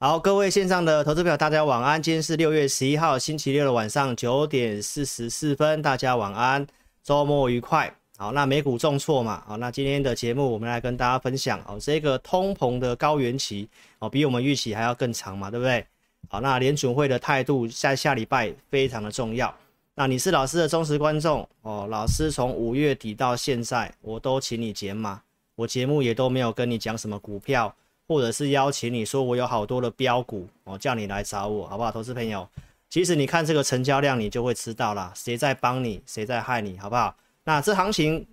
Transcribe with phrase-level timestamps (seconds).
[0.00, 2.00] 好，各位线上的投资朋友，大家晚安。
[2.00, 6.64] 今天是六月十一号星期六的晚上九点四十四分，大家晚安，
[7.02, 7.92] 周末愉快。
[8.16, 15.84] 好，那美股重挫嘛，好，那今天的节目我们来跟大家分享哦，这个通膨的高原期哦，比我们预期还要更长嘛，对不对？
[16.28, 19.52] 好，那联准会的态度在下礼拜非常的重要。
[19.96, 25.20] 那你是老师的忠实观众哦，老师从五月底到现在，我都请你减码，
[25.56, 27.74] 我节目也都没有跟你讲什么股票。
[28.08, 31.92] 或者是邀请你说我有好多的标股哦，叫你来找我好不好？
[31.92, 32.48] 投资朋友，
[32.88, 37.14] 其实你看这个成交量，你就会知道啦，谁在帮你，谁在害你，好不好？
[37.44, 38.26] 那这行情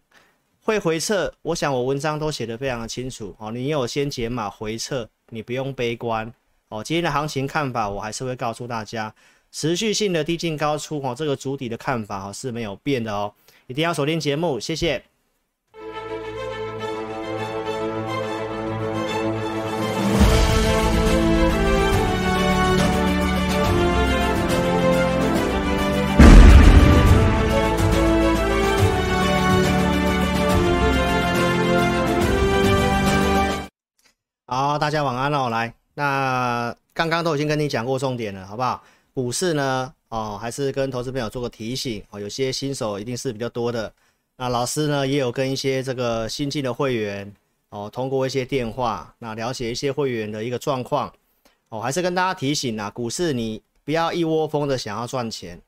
[0.62, 3.52] 会回撤，我想我文章都写得非常的清楚哦。
[3.52, 6.34] 你有先解码回撤，你不用悲观
[6.70, 6.82] 哦。
[6.82, 9.14] 今天的行情看法，我还是会告诉大家，
[9.52, 13.34] 持续性的低进高出哦，这个主体的看法哦是没有变的哦，
[13.68, 15.04] 一定要锁定节目，谢谢。
[34.58, 35.50] 好，大家晚安哦。
[35.50, 38.82] 来，那刚刚都已经跟你讲过重点了，好不好？
[39.14, 42.22] 股市呢，哦，还是跟投资朋友做个提醒哦。
[42.22, 43.92] 有些新手一定是比较多的，
[44.38, 47.30] 那老师呢也有跟一些这个新进的会员
[47.68, 51.14] 哦，通过一些电话，那了解一些会员的一个状况
[51.68, 55.62] 哦，还是跟大家提醒啊，股市你不要一窝蜂的想要赚钱，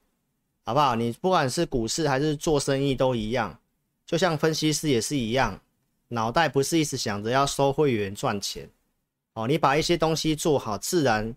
[0.64, 0.96] 好不好？
[0.96, 3.60] 你不管是股市还是做生意都一样，
[4.06, 5.60] 就像分析师也是一样，
[6.08, 8.70] 脑袋不是一直想着要收会员赚钱。
[9.38, 11.32] 哦，你把一些东西做好，自然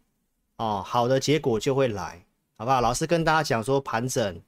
[0.57, 2.25] 哦，好的结果就会来，
[2.57, 2.81] 好不好？
[2.81, 4.41] 老师跟大家讲说，盘整、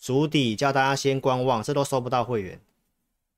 [0.00, 2.58] 筑底，叫大家先观望，这都收不到会员。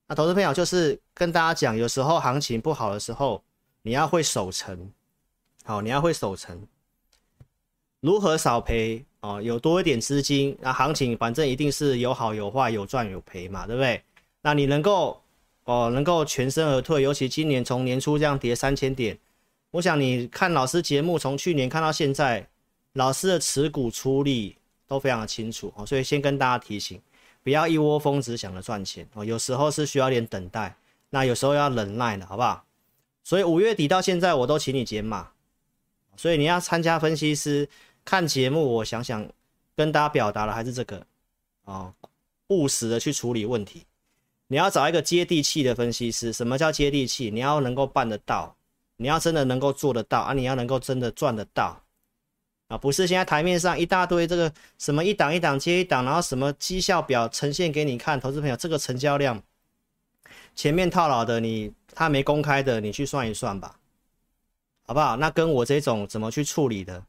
[0.06, 3.42] 那投资朋友就是跟大家讲，有时候行情不好的时候，
[3.82, 4.88] 你要会守成，
[5.64, 6.64] 好，你要会守成，
[7.98, 9.42] 如何少赔哦？
[9.42, 14.00] 有多一点资金，那行情反正一定是有好有坏，有赚有赔嘛，对不对？
[14.42, 15.20] 那你能够
[15.64, 19.18] 哦，能够全身而退，尤其今年从年初这样跌三千点。
[19.76, 22.48] 我想你看老师节目，从去年看到现在，
[22.94, 24.56] 老师的持股出力
[24.86, 26.98] 都非常的清楚哦，所以先跟大家提醒，
[27.42, 30.74] 不要一窝蜂只想着赚钱哦，有时候是需要点等待，
[31.10, 32.64] 那有时候要忍耐的，好不好？
[33.22, 35.28] 所以五月底到现在，我都请你解码，
[36.16, 37.68] 所以你要参加分析师
[38.02, 39.28] 看节目，我想想
[39.76, 41.06] 跟大家表达的还是这个
[41.64, 41.92] 哦，
[42.46, 43.84] 务实的去处理问题，
[44.46, 47.30] 你要找一个接地气的分析师，什么叫接地气？
[47.30, 48.56] 你要能够办得到。
[48.98, 50.32] 你要真的能够做得到啊！
[50.32, 51.82] 你要能够真的赚得到
[52.68, 52.78] 啊！
[52.78, 59.42] 不是现在台面上一大堆这个什么一档一档接一档，然后什么绩效表呈现给你看，投资朋友这个成交量，
[60.54, 63.78] 前面套牢的你他没公开的，你去算一算吧，
[64.86, 65.16] 好不好？
[65.16, 67.04] 那跟我这种怎么去处理的？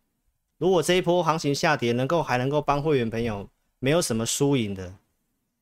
[0.58, 3.48] 如果这一波行情下跌，能够还能够帮会员朋友
[3.80, 4.94] 没有什么输赢的，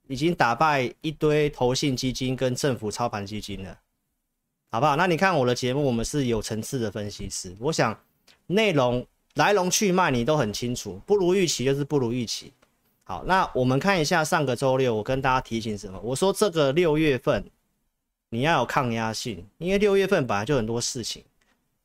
[0.08, 3.78] 已经打败一堆投信基金跟政府操盘基金了。
[4.76, 4.98] 好不好？
[4.98, 7.56] 那你看我的节目，我们是有层次的分析师。
[7.62, 7.98] 我想
[8.48, 12.52] 内容来龙去脉你都很清楚，不如预期就是不如预期。
[13.06, 15.98] 好，那我们看一下上个周六，我跟大家提醒什么？
[16.04, 17.50] 我说这个六月份
[18.28, 21.24] 你要有抗压性，因为六月份本来就很多事情，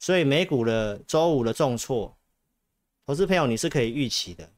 [0.01, 2.13] 所以美股的周五的重挫，
[3.07, 4.51] 投资朋友你是可以预期的，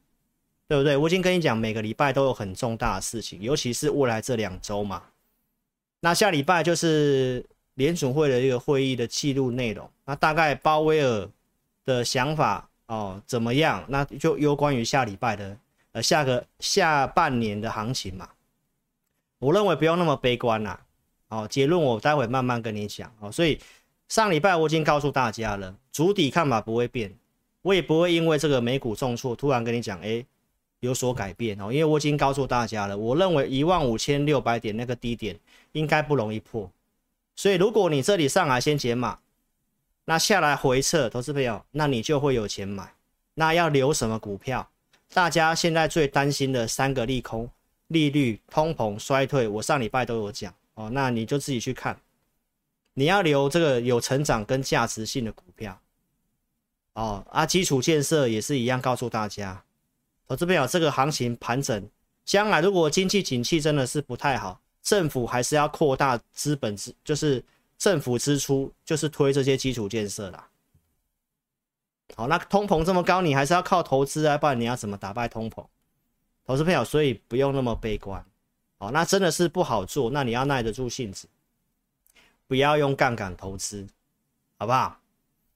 [0.67, 0.97] 对不对？
[0.97, 5.03] 我已经跟你讲，每个礼拜都有很重大的事情，尤其是未来这两周嘛。
[6.01, 7.45] 那下礼拜就是。
[7.75, 11.29] 联储会的一个会议的记录内容，那大概鲍威尔
[11.85, 13.85] 的想法哦怎么样？
[13.89, 15.57] 那就有关于下礼拜的
[15.93, 18.29] 呃下个下半年的行情嘛。
[19.39, 20.79] 我认为不用那么悲观啦。
[21.29, 23.33] 哦，结论我待会慢慢跟你讲哦。
[23.33, 23.59] 所以
[24.09, 27.11] 上礼拜我已经告诉大家了，主体看法不会变，
[27.63, 30.23] 我也不会因为这个美股重挫突然跟你讲哎
[30.81, 35.35] 有所改变哦，因为我已经告诉大家了，我认为一万五千六百点那个低点
[35.73, 36.71] 应该不容易破。
[37.35, 39.19] 所以，如果你这里上来先减码，
[40.05, 42.95] 那下来回撤，投资朋友，那你就会有钱买。
[43.35, 44.69] 那要留什么股票？
[45.15, 47.49] 大家现在最担心的三个利空：
[47.89, 49.49] 利率、通膨、衰退。
[49.49, 51.99] 我上礼拜都有讲哦，那你就自己去看。
[52.95, 55.81] 你要留这个有成长跟价值性的股票
[56.93, 57.25] 哦。
[57.31, 59.65] 啊，基础建设也是一样，告诉大家，
[60.29, 61.89] 投资朋友，这个行情盘整，
[62.25, 64.61] 将来如果经济景气真的是不太好。
[64.83, 67.43] 政府还是要扩大资本支，就是
[67.79, 70.49] 政府支出，就是推这些基础建设啦。
[72.15, 75.65] 好，那通膨这么高，你还是要靠投资啊，不然你要怎么打败通膨？
[76.45, 78.23] 投资朋友，所以不用那么悲观。
[78.79, 81.29] 好，那真的是不好做，那你要耐得住性子，
[82.47, 83.87] 不要用杠杆投资，
[84.59, 84.99] 好不好？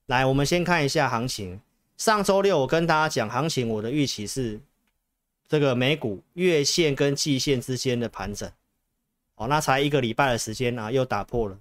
[0.05, 1.59] 来，我们先看一下行情。
[1.97, 4.59] 上周六我跟大家讲行情，我的预期是
[5.47, 8.49] 这个美股月线跟季线之间的盘整。
[9.37, 11.57] 哦，那才一个礼拜的时间啊，又打破了，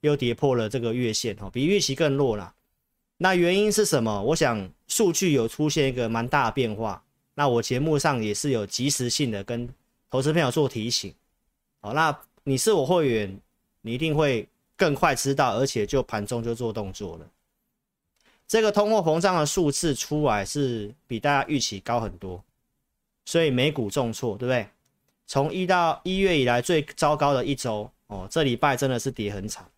[0.00, 2.54] 又跌破了这个月线哦，比预期更弱了。
[3.18, 4.22] 那原因是什么？
[4.22, 7.02] 我想数据有出现一个蛮大的变化。
[7.34, 9.68] 那我节目上也是有及时性的跟
[10.08, 11.12] 投资朋友做提醒。
[11.80, 13.40] 好，那你是我会员，
[13.82, 17.26] 你一定会更快知道，而且就盘中就做动作了。
[18.46, 22.42] 这个通货膨胀的数字出来是比大家预期高很多，
[23.24, 24.68] 所以美股重挫，对不对？
[25.26, 29.68] 从一到一月以来最糟糕的一周哦，这礼拜真的是跌很惨。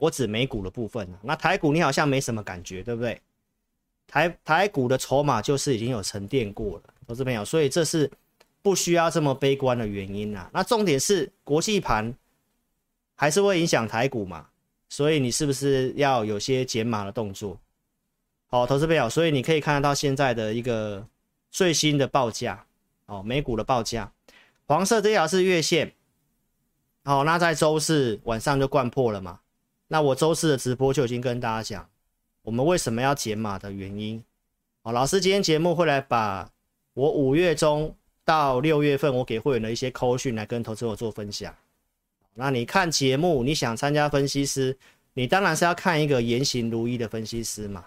[0.00, 3.20] 我指美股的部分，那台股你好像没什么感觉，对不对？
[4.06, 8.10] 台台股的筹码就是已经有沉淀过了，投资朋友，所以这是
[8.60, 10.50] 不需要这么悲观的原因啊。
[10.52, 12.14] 那重点是国际盘
[13.14, 14.46] 还是会影响台股嘛，
[14.88, 17.58] 所以你是不是要有些减码的动作？
[18.46, 21.04] 好，投资朋友，所以你可以看得到现在的一个
[21.50, 22.64] 最新的报价
[23.06, 24.12] 哦，美股的报价，
[24.66, 25.92] 黄色这条是月线，
[27.04, 29.40] 好，那在周四晚上就灌破了嘛。
[29.88, 31.88] 那我周四的直播就已经跟大家讲，
[32.42, 34.24] 我们为什么要减码的原因。
[34.82, 36.50] 哦，老师今天节目会来把
[36.94, 41.54] 我五月中到六月份我给会员的一些扣讯来跟投资者做分享。
[42.34, 44.76] 那你看节目，你想参加分析师，
[45.12, 47.84] 你当然是要看一个言行如一的分析师嘛，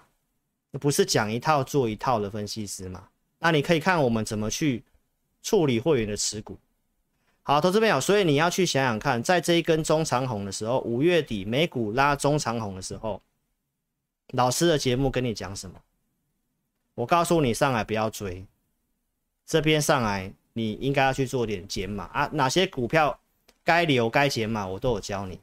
[0.80, 3.10] 不是讲一套做一套的分析师嘛。
[3.40, 4.84] 那你可以看我们怎么去
[5.48, 6.58] 处理会员的持股。
[7.42, 13.22] 好，投资朋友，所以你要去想想看，在这一根中长红的时候，五月底美股拉中长红的时候，
[14.34, 15.82] 老师的节目跟你讲什么？
[16.96, 18.46] 我告诉你，上来不要追，
[19.46, 23.18] 这边上来你应该要去做点减码啊，哪些股票
[23.64, 25.40] 该留该减码，我都有教你。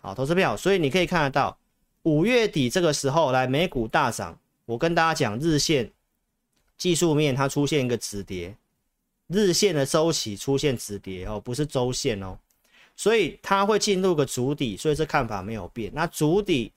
[0.00, 1.58] 好，投资朋友，所以你可以看得到，
[2.04, 5.92] 五月底这个时候来美股大涨，我跟大家讲，日线
[6.78, 8.56] 技术面它出现一个止跌。
[9.28, 12.38] 日线的周期出现止跌哦，不是周线哦，
[12.94, 15.90] 所以它会进入个主底，所以这看法没有变。
[15.94, 16.72] 那主底，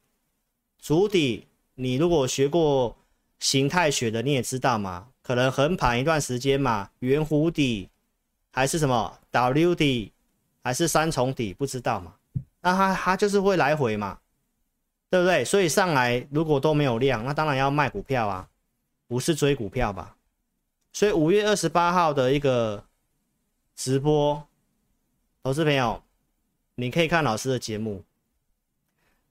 [0.81, 2.95] 主底，你如果学过
[3.39, 7.87] 形态学的，你也知道嘛，可能横盘一段时间嘛，圆弧底
[8.51, 10.11] 还是什么 W 底，
[10.63, 12.15] 还是三重底，不知道嘛？
[12.61, 14.17] 那它它就是会来回嘛，
[15.09, 15.45] 对不对？
[15.45, 18.49] 所以上来如果都没有量，那当然要卖股票啊，
[19.07, 20.15] 不是追股票吧？
[20.99, 22.83] 所以五月二十八号的一个
[23.73, 24.45] 直播，
[25.41, 26.03] 投资朋友，
[26.75, 28.03] 你可以看老师的节目。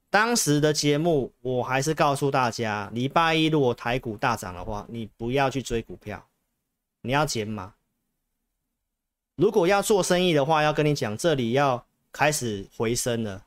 [0.09, 6.27] 当时的节目，我还是告诉大家，礼拜一如果台股大涨的话，你不要去追股票，
[7.03, 7.75] 你要减码。
[9.37, 13.45] 如果要做生意的话，要跟你讲，这里要开始回升了。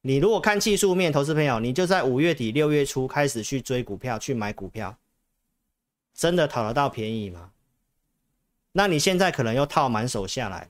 [0.00, 4.96] 你如果看技术面，投资朋友，你就在五月底六月初开始去追股票，去买股票。
[6.20, 7.50] 真的讨得到便宜吗？
[8.72, 10.68] 那你现在可能又套满手下来了，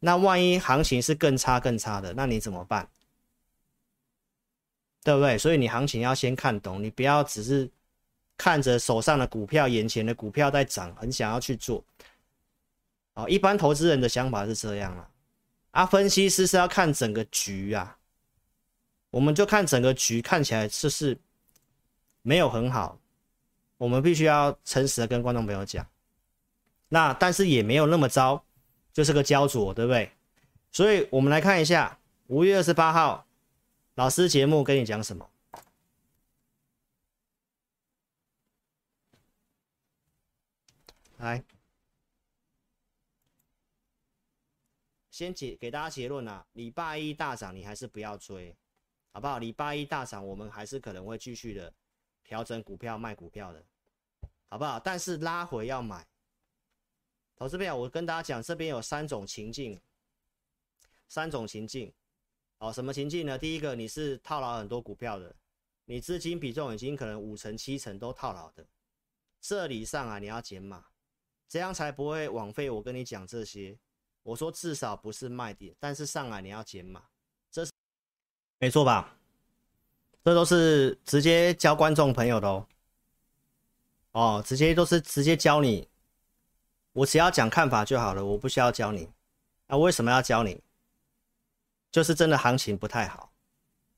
[0.00, 2.86] 那万一行情是更差更差的，那你怎么办？
[5.02, 5.38] 对不对？
[5.38, 7.70] 所以你行情要先看懂，你不要只是
[8.36, 11.82] 看着手上的股票，眼前的股票在涨，很想要去做。
[13.14, 15.10] 哦，一般投资人的想法是这样啊，
[15.70, 17.96] 啊，分析师是要看整个局啊，
[19.08, 21.18] 我们就看整个局，看起来就是
[22.20, 23.00] 没有很好。
[23.78, 25.86] 我们必须要诚实的跟观众朋友讲，
[26.88, 28.44] 那但是也没有那么糟，
[28.92, 30.10] 就是个焦灼，对不对？
[30.70, 33.26] 所以我们来看一下五月二十八号
[33.94, 35.30] 老师节目跟你讲什么。
[41.18, 41.42] 来，
[45.10, 48.56] 先解给大家结论啊，礼拜一大涨你还是不要追，
[49.12, 49.38] 好不好？
[49.38, 51.72] 礼拜一大涨我们还是可能会继续的。
[52.28, 53.64] 调整股票卖股票的，
[54.50, 54.78] 好不好？
[54.78, 56.06] 但是拉回要买。
[57.34, 59.80] 投资朋友，我跟大家讲，这边有三种情境，
[61.08, 61.90] 三种情境。
[62.58, 63.38] 哦，什么情境呢？
[63.38, 65.34] 第一个，你是套牢很多股票的，
[65.86, 68.66] 你资金比重已经可能五成七成都套牢的，
[69.40, 70.84] 这里上来你要减码，
[71.48, 73.78] 这样才不会枉费我跟你讲这些。
[74.22, 77.08] 我说至少不是卖点，但是上来你要减码，
[77.50, 77.72] 这是
[78.58, 79.17] 没错吧？
[80.28, 82.66] 这都是直接教观众朋友的哦，
[84.12, 85.88] 哦，直接都是直接教你，
[86.92, 89.08] 我只要讲看法就好了，我不需要教你。
[89.68, 90.60] 那为什么要教你？
[91.90, 93.30] 就是真的行情不太好，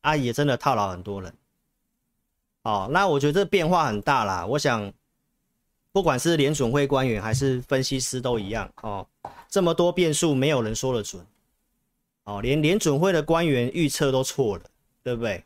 [0.02, 1.34] 啊，也真的套牢很多人。
[2.62, 4.46] 哦，那我觉得这变化很大啦。
[4.46, 4.92] 我想，
[5.90, 9.04] 不管是联准会官员还是分析师都一样哦，
[9.48, 11.26] 这么多变数，没有人说得准。
[12.22, 14.64] 哦，连联准会的官员预测都错了。
[15.02, 15.42] 对不对？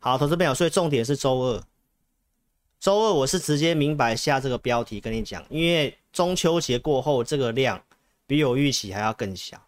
[0.00, 1.62] 好，投资朋友，所以重点是周二。
[2.78, 7.82] 周二我是直接明白下这个标题跟你讲，因为中秋节过后这个量
[8.24, 9.60] 比我预期还要更小，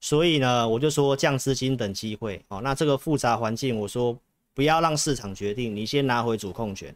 [0.00, 2.44] 所以呢，我就说降资金等机会。
[2.48, 4.18] 哦，那这个复杂环境，我说
[4.52, 6.92] 不要让市场决定，你先拿回主控权。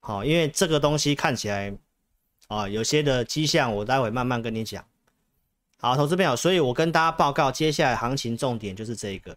[0.00, 1.76] 好，因为这个东西看起来
[2.48, 4.82] 啊，有些的迹象，我待会慢慢跟你讲。
[5.76, 9.36] 好，投资朋友，所以我跟大家报告，接下来行情重点就是这个。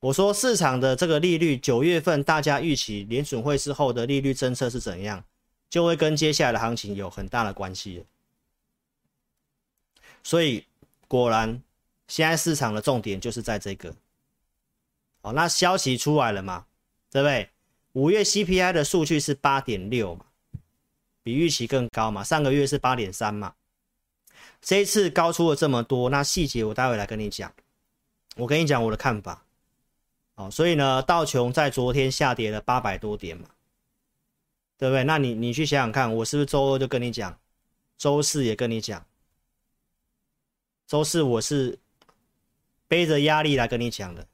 [0.00, 5.24] 我说市场的这个利率，九月份大家预期联准会之后的利率政策是怎样，
[5.68, 8.04] 就会跟接下来的行情有很大的关系。
[10.22, 10.64] 所以
[11.08, 11.60] 果然，
[12.06, 13.92] 现在市场的重点就是在这个。
[15.22, 16.66] 哦，那消息出来了嘛？
[17.10, 17.50] 对不对？
[17.94, 20.26] 五月 CPI 的数据是八点六嘛，
[21.24, 22.22] 比预期更高嘛？
[22.22, 23.54] 上个月是八点三嘛？
[24.62, 27.52] 这一次高出了这么多，那细节我待会来跟你讲。
[28.36, 29.44] 我跟你讲我的看法。
[30.38, 33.48] 哦，所以呢，道琼在昨天下跌了八百多点嘛，
[34.78, 35.02] 对不对？
[35.02, 37.36] 那你你去想想看，我是不是周二就跟你讲，
[37.96, 39.04] 周四也跟你讲，
[40.86, 41.76] 周四我是
[42.86, 44.28] 背着压力来跟你讲的，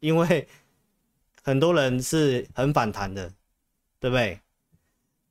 [0.00, 0.48] 因为
[1.40, 3.32] 很多人是很反弹的，
[4.00, 4.40] 对不对？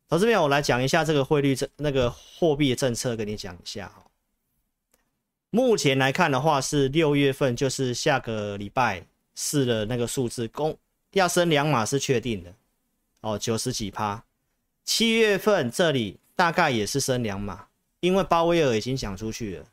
[0.07, 4.05] 好，这边，我来讲一下这个汇率政那个货币政策，跟你讲一下哈。
[5.50, 9.05] 目前来看的话，是六月份，就是下个礼拜。
[9.35, 10.77] 四的那个数字，公
[11.11, 12.53] 要升两码是确定的，
[13.21, 14.23] 哦，九十几趴。
[14.83, 17.67] 七月份这里大概也是升两码，
[17.99, 19.65] 因为鲍威尔已经讲出去了，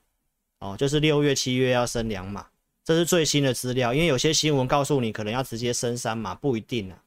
[0.60, 2.46] 哦，就是六月、七月要升两码，
[2.84, 3.92] 这是最新的资料。
[3.92, 7.02] 因为有些新闻告诉你可能要直接升三码，不一定啊，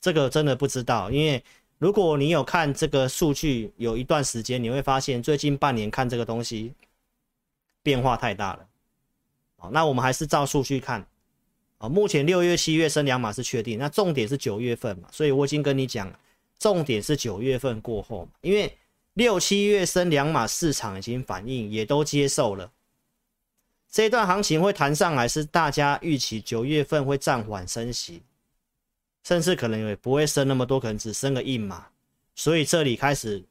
[0.00, 1.10] 这个真的不知道。
[1.10, 1.42] 因为
[1.78, 6.72] 如果你有看这个数据有一段时间，你会发现最近半年看这个东西
[7.82, 8.66] 变化太大了，
[9.56, 11.04] 哦，那我们还是照数据看。
[11.80, 16.12] 啊，目前六月、七月升两码是确定，那重点是九月份嘛，所以我已经跟你讲，
[16.58, 18.70] 重点是九月份过后，因为
[19.14, 22.70] 六七月升两码，市场已经反应也都接受了，
[23.90, 28.20] 这一段行情会弹上来，是大家预期九月份会暂缓升息，
[29.24, 31.86] 甚至可能也不会升那么多，可能只升个一码，
[32.34, 33.42] 所以这里开始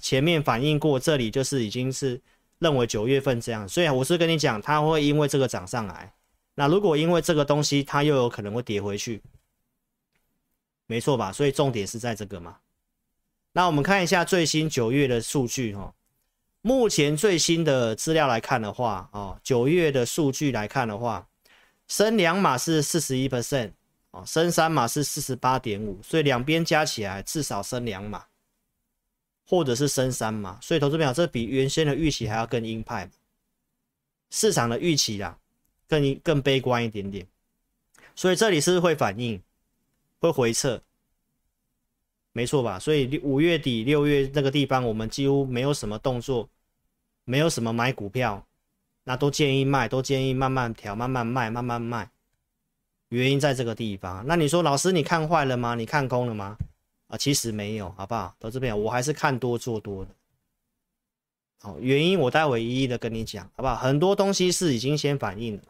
[0.00, 2.20] 前面反应过，这里就是已经是
[2.60, 6.13] 认为九月份这样，所以我是跟你讲，它会因为这个涨上来。
[6.54, 9.22] 那如果因为这个东西，它又有可能会跌回去，
[10.86, 11.32] 没错吧？
[11.32, 12.58] 所以重点是在这个嘛。
[13.52, 15.94] 那我们看一下最新九月的数据哈。
[16.60, 21.28] 目前最新的资料来看的话，哦，九月的数据来看的话，
[21.88, 23.72] 升两码是四十一 percent，
[24.12, 28.24] 哦，升三码是四十八点五，所以两边加起来至少升两码，
[29.46, 30.58] 或者是升三码。
[30.62, 33.10] 所以投资朋友，这比原先的预期还要更鹰派，
[34.30, 35.38] 市场的预期啦。
[35.88, 37.26] 更更悲观一点点，
[38.14, 39.40] 所以这里是会反应，
[40.20, 40.80] 会回撤，
[42.32, 42.78] 没错吧？
[42.78, 46.48] 所以五月底六月那个地方，我们几乎没有什么动作，
[47.24, 48.44] 没有什么买股票，
[49.04, 52.10] 那都建议卖，都建议慢慢调，慢慢卖，慢慢卖。
[53.10, 54.24] 原因在这个地方。
[54.26, 55.74] 那你说老师，你看坏了吗？
[55.74, 56.56] 你看空了吗？
[57.06, 58.34] 啊，其实没有，好不好？
[58.40, 60.10] 到这边我还是看多做多的。
[61.64, 63.74] 好，原因我待会一一的跟你讲，好不好？
[63.74, 65.62] 很多东西是已经先反应了。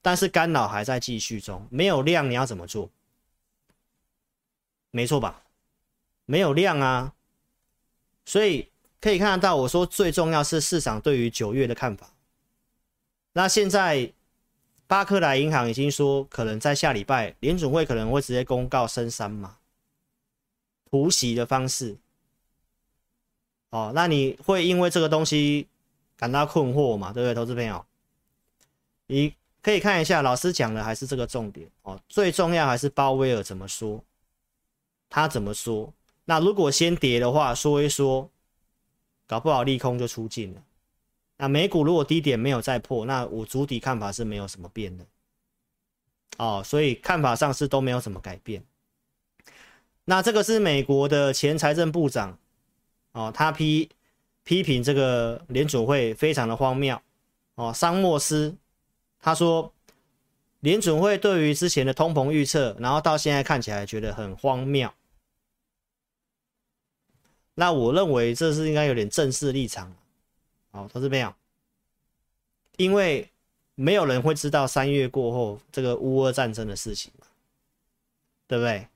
[0.00, 2.88] 但是干扰还在继续中，没有量你要怎么做？
[4.90, 5.42] 没错吧？
[6.24, 7.12] 没有量啊，
[8.24, 12.14] 所以可以看得到，我说最重要是市场对于九月的看法。
[13.34, 14.10] 那现在
[14.86, 19.58] 巴克莱银行已经说，可能在下礼拜联准会可能会直接公告升三码，
[20.90, 21.98] 突袭的方式。
[23.76, 25.66] 哦，那你会因为这个东西
[26.16, 27.12] 感到困惑吗？
[27.12, 27.84] 对不对，投资朋友？
[29.06, 29.34] 你。
[29.62, 32.00] 可以看一下，老师讲的还是这个重点哦。
[32.08, 34.00] 最重要还是鲍威尔怎么说，
[35.10, 35.92] 他怎么说。
[36.24, 38.30] 那如果先跌的话，说一说，
[39.26, 40.62] 搞不好利空就出尽了。
[41.38, 45.04] 那美股如果低点没有再破，那我主体看法是没有什么变的。
[46.38, 48.62] 哦，所以看法上是都没有什么改变。
[50.04, 52.38] 那这个是美国的前财政部长
[53.16, 53.88] 哦，他批
[54.44, 57.00] 批评这个联准会非常的荒谬
[57.54, 58.54] 哦，桑莫斯。
[59.18, 59.72] 他说，
[60.60, 64.92] 联准会对于之前的通膨预测，然后到现在看起来觉得很荒谬。
[67.54, 69.96] 那我认为这是应该有点正式立场。
[70.70, 71.34] 好，投资朋友，
[72.76, 73.30] 因为
[73.74, 77.10] 没有人会知道三月过后这个乌俄战争的事情，
[78.46, 78.86] 对不对？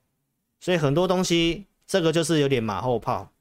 [0.61, 3.33] 所以很多东西，这个就是有点马后炮。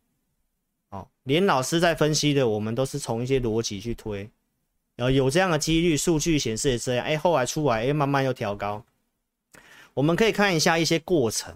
[1.29, 4.27] 连老师在分析的，我们都是从一些逻辑去推。
[4.95, 8.83] 呃，有这样的几率，数据显示也这样，哎，后来出来，哎，慢慢又调高。
[9.93, 11.55] 我们可以看一下一些过程，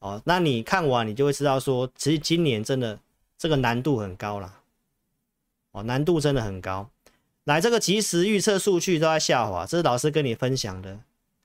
[0.00, 2.98] 哦，那你看完你就会知道说，其实今年真的
[3.38, 4.60] 这个难度很高啦，
[5.70, 6.90] 哦，难度真的很高。
[7.44, 10.98] 来，这个即时预测数据都在下滑，这是老师跟你分享的，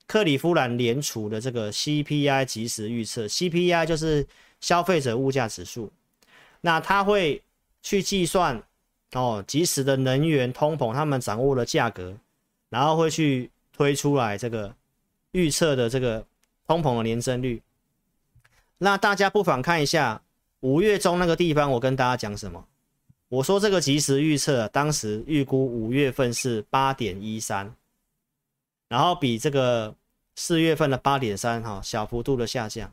[0.07, 4.27] 克里夫兰联储的这个 CPI 即时预测，CPI 就是
[4.59, 5.91] 消费者物价指数，
[6.65, 7.41] 那它会
[7.83, 8.61] 去计算。
[9.13, 12.17] 哦，即时的能源通膨，他们掌握了价格，
[12.69, 14.75] 然后会去推出来这个
[15.31, 16.25] 预测的这个
[16.67, 17.61] 通膨的年增率。
[18.77, 20.21] 那大家不妨看一下
[20.59, 22.67] 五月中那个地方，我跟大家讲什么？
[23.29, 27.73] 我说这个即时预测，当时预估五月份是八点一三，
[28.89, 29.95] 然后比这个
[30.35, 32.91] 四月份的八点三哈小幅度的下降。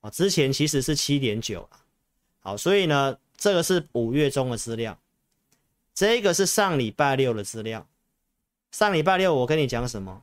[0.00, 1.68] 啊，之前其实是七点九。
[2.46, 4.96] 好，所以呢，这个是五月中的资料。
[5.92, 7.84] 这个是上礼拜六的资料。
[8.70, 10.22] 上礼拜六我跟你讲什么？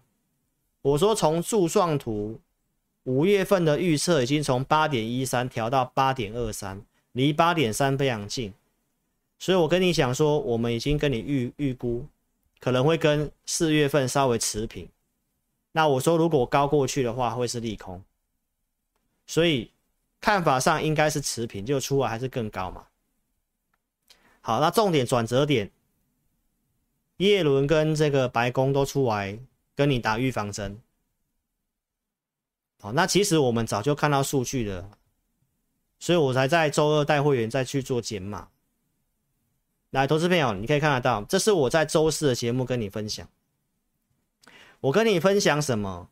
[0.81, 2.39] 我说从柱状图
[3.03, 8.53] 五月份的预测已经从八点一三调到八点二三，离八点三非常近。
[9.37, 12.05] 所以我跟你讲说，我们已经跟你预预估
[12.61, 14.87] 可能会跟四月份稍微持平。
[15.73, 18.01] 那我说如果高过去的话，会是利空。
[19.27, 19.72] 所以
[20.23, 22.87] 看法上应该是持平，就出来还是更高嘛。
[24.39, 25.69] 好，那重点转折点，
[27.17, 29.37] 叶伦跟这个白宫都出来
[29.75, 30.79] 跟你打预防针。
[32.79, 34.91] 好，那其实我们早就看到数据了，
[35.99, 38.47] 所以我才在周二带会员再去做减码。
[39.89, 43.27] 来，投资朋友，你可以看得到，这是我在周四的节目跟你分享。
[44.79, 46.09] 我跟你分享什么？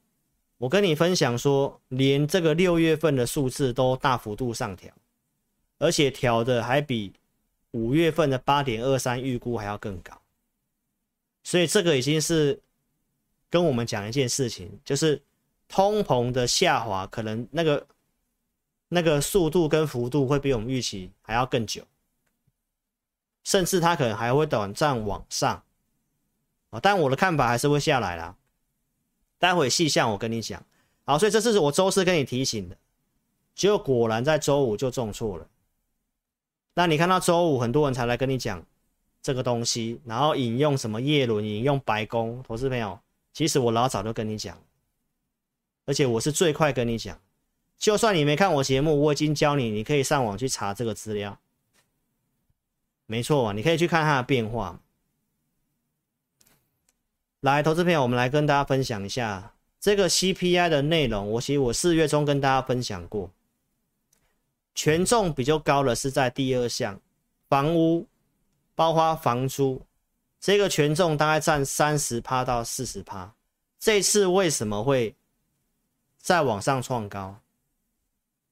[0.62, 4.94] 我跟你分享说，连这个六月份的数字都大幅度上调，
[5.80, 7.12] 而且调的还比。
[7.72, 10.12] 五月份的八点二三预估还要更高，
[11.41, 12.60] 所以这个已经是
[13.50, 15.22] 跟我们讲一件事情，就是
[15.70, 17.88] 通膨的下滑可能那个
[18.89, 21.82] 那个速度跟幅度会比我们预期还要更久，
[23.45, 25.63] 甚至它可能还会短暂往上
[26.71, 28.36] 啊，但我的看法还是会下来啦。
[29.41, 30.63] 待会细项我跟你讲，
[31.04, 32.77] 好，所以这是我周四跟你提醒的，
[33.56, 35.47] 结果果然在周五就中错了。
[36.75, 38.63] 那你看到周五很多人才来跟你讲
[39.19, 42.99] 这个东西，然后引用什么叶伦，引用白宫，投资朋友，
[43.34, 44.56] 其实我老早就跟你讲，
[45.88, 47.19] 而且我是最快跟你讲，
[47.80, 51.39] 就算你没看我节目，我已经教你，你可以上网去查这个资料，
[53.08, 54.80] 没错，你可以去看它的变化。
[57.41, 61.27] 来，投资朋友，我们来跟大家分享一下这个 CPI 的内容。
[61.32, 63.32] 我其实我四月中跟大家分享过。
[64.75, 67.01] 权重比较高的是在第二项，
[67.49, 68.06] 房屋，
[68.75, 69.82] 包括房租，
[70.39, 73.34] 这个权重大概占三十趴到四十趴。
[73.80, 75.15] 这次为什么会
[76.19, 77.36] 再往上创高？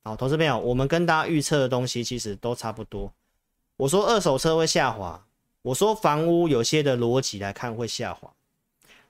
[0.04, 3.14] 好，投资朋友，我们跟大家预测的东西其实都差不多。
[3.78, 5.24] 我说二手车会下滑，
[5.62, 8.34] 我说房屋有些的逻辑来看会下滑。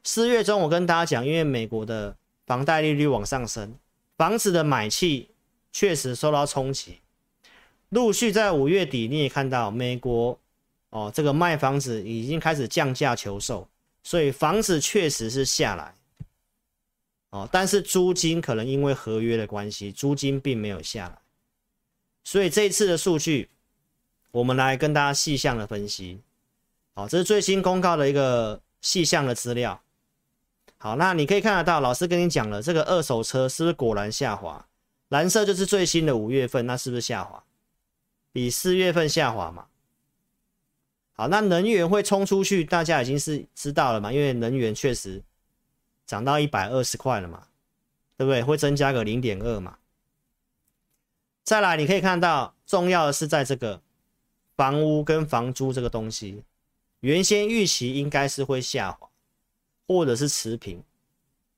[0.03, 3.75] 四月中我跟大家讲，因为美国的房贷利率往上升，
[4.17, 5.29] 房子的买气。
[5.71, 6.97] 确实受到冲击，
[7.89, 10.35] 陆续在五月底，你也看到美国
[10.89, 13.67] 哦，这个卖房子已经开始降价求售，
[14.01, 15.93] 所以房子确实是下来。
[17.29, 21.19] 哦，但是租金可能因为合约的关系，租金并没有下来，
[22.23, 23.47] 所以这一次的数据，
[24.31, 26.19] 我们来跟大家细项的分析，
[26.95, 29.79] 好，这是最新公告的一个细项的资料，
[30.81, 34.65] 好，那你可以看得到，老师跟你讲了，这个二手车是不是果然下滑？
[35.09, 37.43] 蓝色就是最新的五月份，那是不是下滑？
[38.31, 39.67] 比四月份下滑嘛？
[41.11, 44.13] 好，那能源会冲出去，大家已经是知道了嘛？
[44.13, 45.21] 因为能源确实
[46.05, 47.47] 涨到一百二十块了嘛，
[48.15, 48.41] 对不对？
[48.41, 49.79] 会增加个零点二嘛？
[51.43, 53.81] 再来，你可以看到重要的是在这个
[54.55, 56.43] 房屋跟房租这个东西，
[57.01, 59.08] 原先预期应该是会下滑，
[59.89, 60.84] 或者是持平。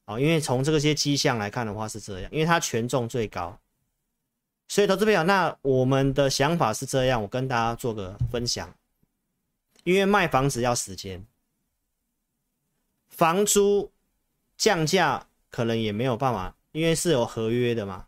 [0.06, 3.60] 啊因为从这些迹象来看的话是这样，因为它权重最高，
[4.68, 8.74] 所以投资朋友，那我们的想法是这样，我跟大家做个分享。
[9.84, 11.26] 因为卖房子要时间，
[13.10, 13.92] 房租
[14.58, 18.08] 降价可能也没有办法，因为是有合约的嘛。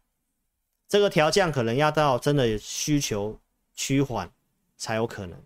[0.87, 3.39] 这个调降可能要到真的需求
[3.73, 4.31] 趋缓
[4.77, 5.41] 才有可能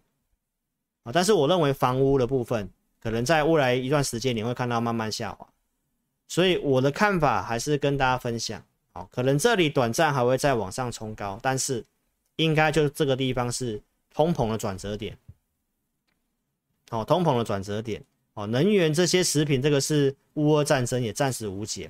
[1.03, 1.11] 啊。
[1.11, 2.69] 但是我认为房屋的部分，
[3.07, 5.47] 可能在未来一段时间你会看到慢慢下滑。
[6.27, 11.81] 所以我的看法还是跟大家分享，好，可能这里短暂还会再往上冲高，但是
[12.35, 13.81] 应该就是这个地方是
[14.13, 15.17] 通膨的转折点。
[16.89, 21.89] 哦，通膨的转折点哦，能源这些食品，这个是乌俄战争也暂时无解，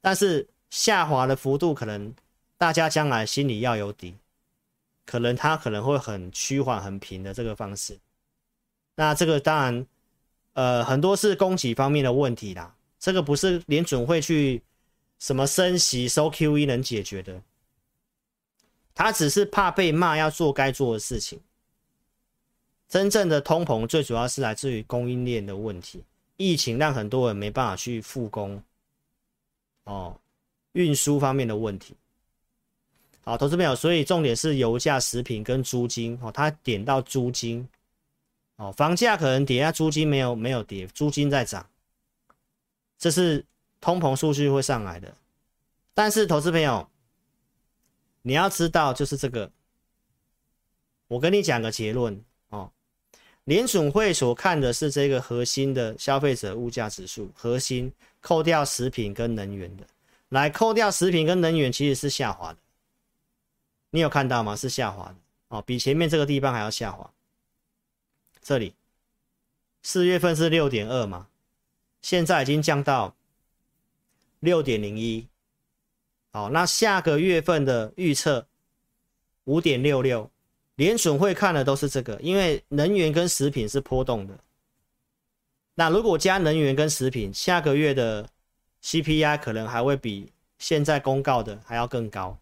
[0.00, 2.12] 但是下滑的幅度可能
[2.56, 4.16] 大家将来心里要有底，
[5.06, 7.96] 可能它可能会很趋缓、很平的这个方式。
[8.96, 9.86] 那这个当然，
[10.58, 14.60] 呃，很多是供给方面的问题啦，这个不是联准会去
[15.20, 17.40] 什么升息收 QE 能解决的，
[18.92, 21.38] 他只是怕被骂，要做该做的事情。
[22.88, 26.02] 真正的通膨最主要是来自于供应链的问题，
[26.36, 28.60] 疫情让很多人没办法去复工，
[29.84, 30.18] 哦，
[30.72, 31.94] 运输方面的问题。
[33.22, 36.18] 好，投资朋友，所以重点是油价、食品跟租金。
[36.20, 37.64] 哦，他点到租金，
[38.58, 41.64] 哦，房价可能跌，啊，租金没有没有跌，租金在涨，
[42.98, 43.46] 这是
[43.80, 45.14] 通膨数据会上来的。
[45.94, 46.88] 但是投资朋友，
[48.22, 49.48] 你要知道就是这个，
[51.06, 52.68] 我跟你讲个结论哦。
[53.44, 59.86] 联准会所看的是这个核心的消费者物价指数，核心扣掉食品跟能源的，
[60.30, 62.58] 来扣掉食品跟能源其实是下滑的，
[63.90, 64.56] 你有看到吗？
[64.56, 65.14] 是下滑的
[65.46, 67.08] 哦，比前面这个地方还要下滑。
[68.48, 68.72] 这里
[69.82, 71.28] 四月份是六点二嘛，
[72.00, 73.14] 现在已经降到
[74.40, 75.28] 六点零一，
[76.32, 78.46] 好，那下个月份的预测
[79.44, 80.30] 五点六六。
[80.76, 84.38] 联准会看的都是这个，因为能源跟食品是波动的。
[85.74, 88.26] 那如果加能源跟食品，下个月的
[88.82, 92.38] CPI 可能还会比现在公告的还要更高。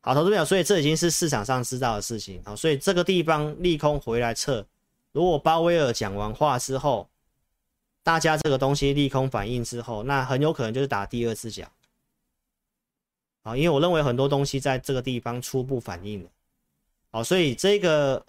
[0.00, 2.40] 好，投资朋友，所以这已经是市场上知道的事情。
[2.44, 4.64] 好，所以这个地方利空回来测，
[5.12, 7.08] 如果鲍威尔讲完话之后，
[8.02, 11.70] 大家这个东西利空反应之后，那很有可能就是打第二次脚。
[13.42, 16.30] 好，因为我认为很多东西在这个地方初步反应了。
[17.10, 18.24] 好，所以这个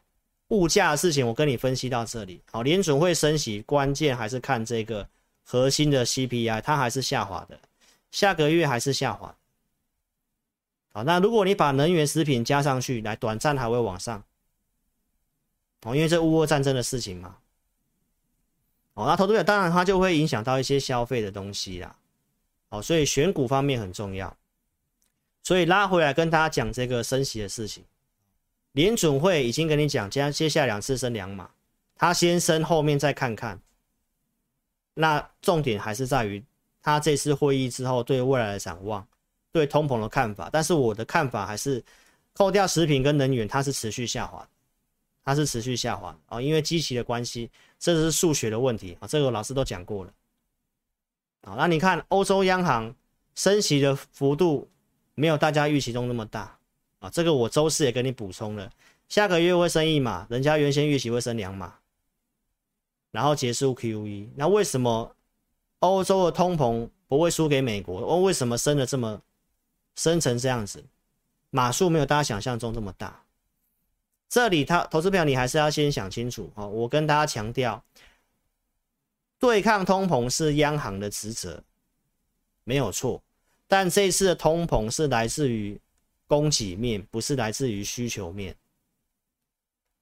[0.49, 2.41] 物价的事情，我跟你分析到这里。
[2.51, 5.08] 好，联准会升息，关键还是看这个
[5.43, 7.58] 核心的 CPI，它还是下滑的，
[8.12, 9.34] 下个月还是下滑。
[10.91, 14.23] 好，那如果你把能源食品加上去，来短暂还会往上。
[15.84, 17.38] 哦，因为这乌俄战争的事情嘛。
[18.95, 21.95] 哦，那投资者当然它就会影响到一些消费的东西啦。
[22.69, 24.36] 哦，所以选股方面很重要。
[25.43, 27.84] 所以拉回来跟大家讲这个升息的事情。
[28.73, 31.49] 联准会已经跟你讲，接接下来两次升两码，
[31.95, 33.60] 他先升，后面再看看。
[34.95, 36.43] 那重点还是在于
[36.82, 39.08] 他这次会议之后对未来的展望，
[39.52, 40.50] 对通膨的看法。
[40.52, 41.84] 但是我的看法还是，
[42.34, 44.48] 扣掉食品跟能源，它是持续下滑，
[45.24, 50.14] 它是持续下滑啊，因为基期的关系，这是数学的问题啊，这个老师都讲过了。
[51.44, 52.94] 好，那你看欧洲央行
[53.36, 54.70] 升息的幅度
[55.16, 56.58] 没有大家预期中那么大。
[57.00, 58.70] 啊，这个我周四也跟你补充了，
[59.08, 61.76] 下个月会升一码，人家原先预期会升两码，
[63.12, 64.28] 然后结束 QE。
[64.36, 65.16] 那为什么
[65.80, 68.02] 欧洲的通膨不会输给美国？
[68.02, 69.22] 哦，为什么升的这么
[70.00, 70.82] 升成这样子？
[71.50, 73.22] 码数没有大家想象中这么大。
[74.30, 76.66] 这里他投资票你还是要先想清楚哦！
[76.68, 77.84] 我跟大家强调，
[79.38, 81.62] 对抗通膨是央行的职责，
[82.64, 83.22] 没有错。
[83.68, 85.78] 但这次的通膨是来自于。
[86.30, 88.56] 供给面不是来自于需求面，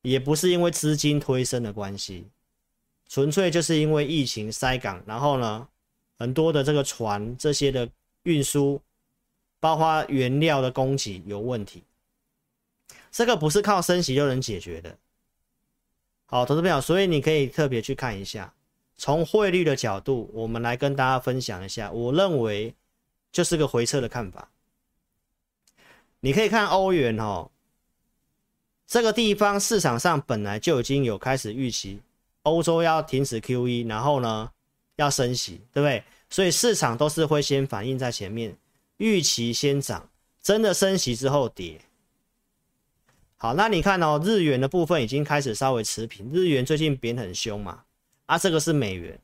[0.02, 2.28] 也不是因为资金推升的关系，
[3.08, 5.66] 纯粹就是因为疫情塞港，然后呢，
[6.20, 7.90] 很多的这个船这些的
[8.24, 8.82] 运输，
[9.68, 11.84] 包括原料的供给有问题，
[13.12, 14.98] 这个不是靠升息就能解决的。
[16.26, 18.54] 好，投资朋友，所以你可以特别去看一下，
[18.96, 22.74] 从汇率的角度，我们来跟大家分享一下，我认为
[23.30, 24.50] 就是个回撤的看法。
[26.22, 27.52] 你可以看欧元哦，
[28.88, 32.00] 这个地方市场上本来就已经有开始预期
[32.44, 34.50] 欧洲要停止 QE，然后呢
[34.96, 36.02] 要升息，对不对？
[36.30, 38.56] 所以市场都是会先反映在前面，
[38.98, 40.10] 预期先涨，
[40.42, 41.82] 真的升息之后跌。
[43.38, 47.84] 好，那你看哦，日元的部分已经开始稍微持平，日元最近贬很凶嘛，
[48.26, 49.20] 啊，这个是美元，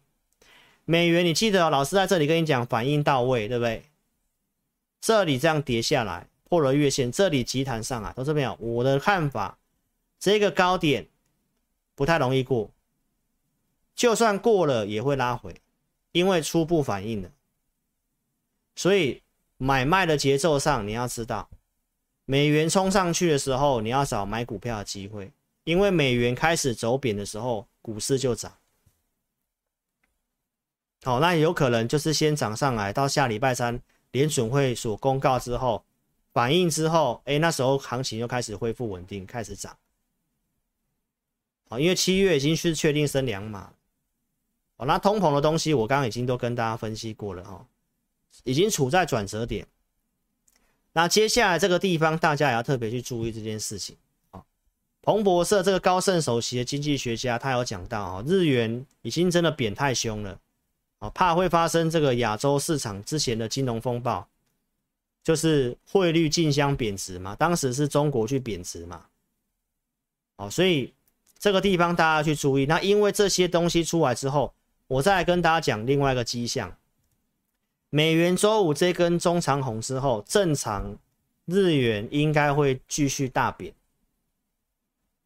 [0.86, 3.84] 美元你记得，老师在这里跟你讲反应到位，对不对？
[5.02, 6.28] 这里这样跌下来。
[6.50, 9.58] 破了月线，这里急弹上来，投资朋友，我的看法，
[10.20, 11.08] 这个高点
[11.96, 12.70] 不太容易过，
[13.96, 15.60] 就算过了也会拉回，
[16.12, 17.32] 因为初步反应了。
[18.76, 19.23] 所以
[19.64, 21.50] 买卖的节奏上，你要知道，
[22.26, 25.32] 美元冲上去的时候，你要找买股票的机会，
[25.64, 28.54] 因为美元开始走贬的时候，股市就涨。
[31.04, 33.80] 好，那有可能就是先涨上来，到下礼拜三
[34.12, 35.84] 联准会所公告之后。
[36.34, 39.78] 反应之后，哎，那时候行情又开始恢复稳定，开始涨。
[41.70, 43.72] 啊，因为七月已经是确定升两码。
[44.78, 47.66] 哦，那通膨的东西我刚刚已经都跟大家分析过了哈，
[48.44, 49.68] 已经处在转折点。
[50.94, 53.96] 那接下来这个地方大家也要特别去注意这件事情。
[54.32, 54.44] 啊，
[55.02, 60.40] 彭博社这个高盛首席的经济学家他有讲到啊，日元已经真的贬太凶了，
[61.00, 64.28] 啊，怕会发生这个亚洲市场之前的金融风暴，
[65.24, 69.06] 就是汇率竞相贬值嘛，当时是中国去贬值嘛，
[70.36, 70.94] 哦，所以
[71.40, 72.66] 这个地方大家要去注意。
[72.68, 74.54] 那因为这些东西出来之后，
[74.88, 76.78] 我再来跟大家讲另外一个迹象。
[77.96, 80.98] 美元周五这根中长红之后，正常
[81.46, 83.72] 日元应该会继续大贬，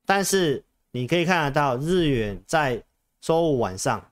[0.05, 2.83] 但是你可以看得到，日元在
[3.21, 4.11] 周五晚上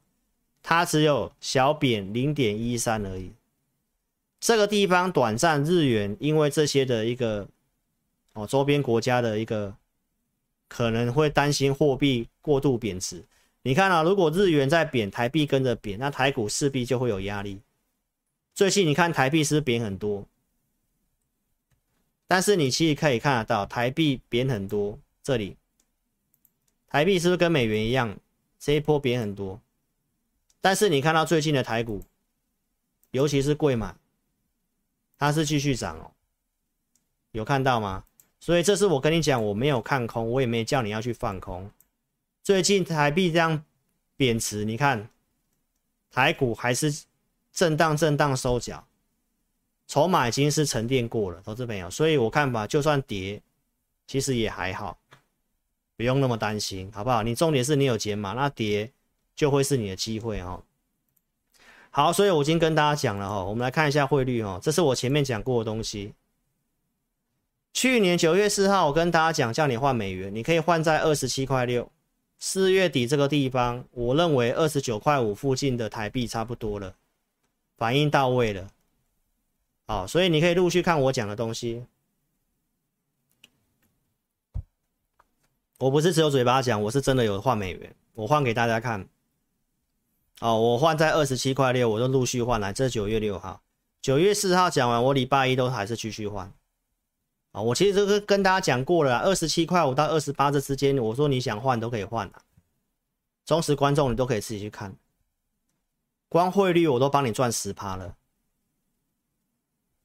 [0.64, 3.34] 它只有小贬零点一三而已。
[4.40, 7.46] 这个地方短暂日元因为这些的一个
[8.32, 9.76] 哦周边国家的一个
[10.70, 13.22] 可能会担心货币过度贬值。
[13.64, 17.60] 你看啊，如果日元在贬，台币跟着贬，那台股势必就会有压力。
[18.56, 20.26] 最近你看台币是不是贬很多？
[22.26, 25.58] 但是你其实可以看得到台币贬很多，这里
[26.88, 28.18] 台币是不是跟美元一样，
[28.58, 29.60] 这一波贬很多？
[30.62, 32.02] 但是你看到最近的台股，
[33.12, 33.94] 尤其是柜买，
[35.18, 36.12] 它是继续涨哦，
[37.34, 38.06] 有看到吗？
[38.40, 41.70] 所以这是我跟你讲，我没有看空，我也没叫你要去放空。
[42.42, 43.66] 最近台币这样
[44.16, 45.10] 贬值，你看
[46.10, 47.04] 台股还是。
[47.56, 48.86] 震荡震荡收脚，
[49.88, 53.42] 筹码已经是沉淀过了，投资朋友，所以我看吧，就算跌，
[54.06, 54.98] 其实也还好，
[55.96, 57.24] 不用那么担心，好不好？
[57.24, 58.92] 你重点是你有减码，那跌
[59.38, 60.62] 就会是你的机会哦。
[61.92, 66.14] 好，所以我已经跟大家讲了哈，我们来看一下汇率哦，这是我前面讲过的东西。
[67.72, 71.90] 去年九月四号，我跟大家讲，叫你换美元，你可以换在二十七块六。
[72.38, 76.94] 四月底这个地方，我认为二十九块五附近的台币差不多了。
[77.78, 78.70] 反应到位了，
[79.86, 81.86] 好，所以你可以陆续看我讲的东西。
[85.78, 89.08] 我不是只有嘴巴讲，我是真的有换美元，我换给大家看。
[90.40, 92.72] 哦，我换在二十七块六，我都陆续换来。
[92.72, 93.62] 这九月六号，
[94.02, 96.52] 九月四号讲完，我礼拜一都还是继续换。
[97.52, 102.42] 啊，我其实这个跟大家讲过了，二十七块五到二十八这之间，我说你想换都可以换啊。
[103.46, 104.96] 忠实观众你都可以自己去看。
[106.28, 108.16] 光汇率我都帮你赚十趴了，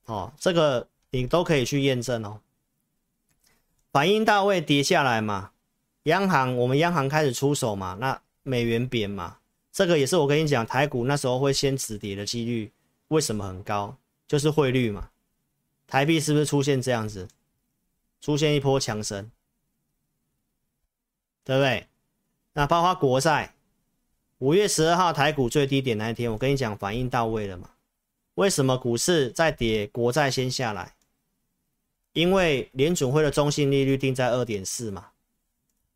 [0.04, 2.40] 哦，这个你都可以去验证哦。
[3.90, 5.52] 反应到位跌下来嘛，
[6.04, 9.38] 央行我们央行开始出手嘛，那美元贬嘛，
[9.72, 12.72] 这个也是我跟你讲，台股那时候会先止跌的几率
[13.08, 13.96] 为什么很高？
[14.28, 15.10] 就是汇率嘛，
[15.88, 17.28] 台币是不是出现这样子，
[18.20, 19.30] 出现一波强升，
[21.42, 21.88] 对不对？
[22.52, 23.54] 那包括国债。
[24.40, 27.68] 五月十二号台股最低点那一天，我跟你讲，反应到位了嘛？
[28.36, 30.94] 为什么股市在跌，国债先下来？
[32.14, 35.08] 因为联准会的中性利率定在二点四嘛。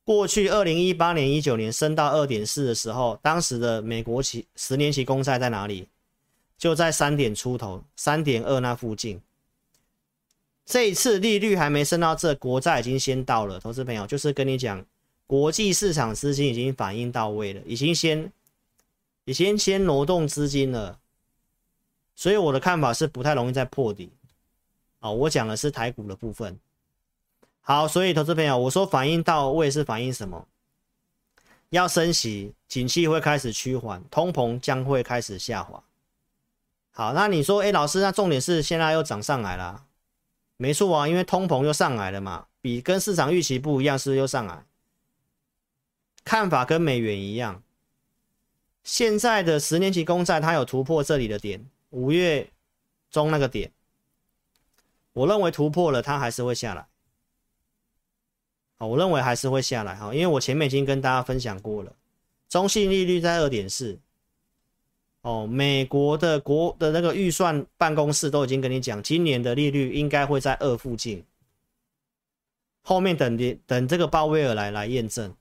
[0.05, 5.89] 过去二零一八年、一九年升到二点四的时候，当时的美国期十年期公债在哪里？
[6.59, 9.23] 就在三点出头，三点二那附近。
[10.67, 13.59] 这一次利率还没升到这，国债已经先到了。
[13.59, 14.85] 投资朋友，就是跟你讲。
[15.27, 18.31] 国际市场资金已经反应到位了，已经先，
[19.25, 20.99] 已经先挪动资金了，
[22.15, 24.11] 所以我的看法是不太容易再破底。
[25.01, 26.59] 哦，我讲的是台股的部分。
[27.61, 30.47] 好，所以投资朋友，我说反应到位是反映什么？
[31.71, 35.83] 要升息，景气会开始趋缓，通膨将会开始下滑。
[36.93, 39.85] 好，那你说，哎，老师，那重点是现在又涨上来了？
[40.57, 44.65] 没错啊，因为通膨又上来了嘛，比跟市场预期不一样，是不是又上来？
[46.25, 47.63] 看法跟美元一样，
[48.83, 52.51] 现在的十年期公债它有突破这里的点，五月
[53.11, 53.71] 中那个点，
[55.13, 56.87] 我认为突破了，它还是会下来。
[58.77, 59.95] 好，我认为还是会下来。
[59.95, 61.93] 哈，因为我前面已经跟大家分享过了，
[62.49, 63.99] 中性利率在二点四，
[65.21, 71.23] 哦，美国的国的那个预算办公室都已经跟你讲，今年的利率应该会在二附近，
[72.83, 75.35] 后面等的等这个鲍威尔来来验证。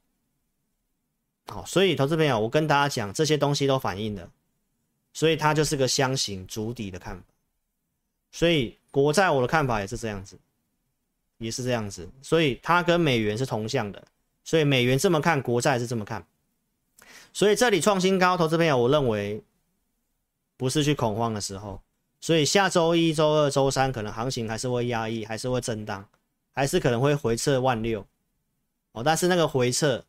[1.47, 4.29] 好，所以投资朋友，我跟大家讲，这些东西都反映了，
[5.13, 7.23] 所以它就是个箱型筑底的看法。
[8.31, 10.39] 所以国债我的看法也是这样子，
[11.37, 14.01] 也是这样子，所以它跟美元是同向的，
[14.43, 16.25] 所以美元这么看，国债是这么看。
[17.33, 19.43] 所以这里创新高，投资朋友，我认为
[20.55, 21.81] 不是去恐慌的时候。
[22.21, 26.07] 所以下周一周二周三可能行情还是会压抑，还是会震荡，
[26.53, 28.07] 还是可能会回撤万六。
[28.93, 30.05] 哦，但是那个回撤。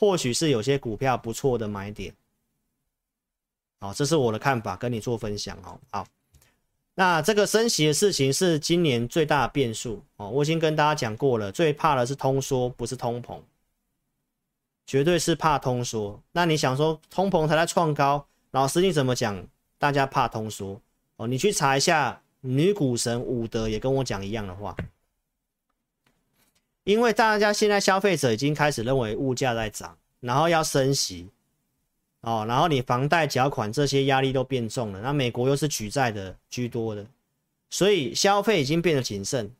[0.00, 2.14] 或许是有些股票不错的买点。
[3.80, 5.78] 好，这是我的看法，跟你做分享哦。
[5.90, 6.06] 好，
[6.94, 10.30] 那这个升息的事情是今年最大的变数哦。
[10.30, 13.42] 我已经跟大家讲过了，最怕的是通缩，不是通膨，
[14.86, 16.18] 绝对是怕通缩。
[16.32, 19.46] 那你想说通膨才在创高，老师你怎么讲？
[19.76, 20.80] 大家怕通缩
[21.16, 21.26] 哦？
[21.26, 24.74] 你去查一下，女股神伍德也跟我讲一样的话，
[26.90, 31.28] 因为大家现在消费者已经开始认为物价在涨，然后要升息。
[32.22, 37.06] 哦，然后你房贷缴款这些压力都变重了，那美国又是举债的居多的，
[37.70, 39.54] 所以消费已经变得谨慎。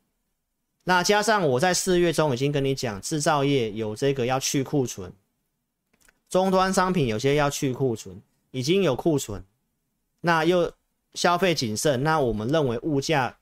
[0.83, 5.13] 那加上我在四月中已经跟你讲，制造业有这个要去库存，
[6.29, 9.45] 终端商品有些要去库存，已经有库存，
[10.21, 10.73] 那又
[11.15, 13.39] 消费谨慎，那我们认为物价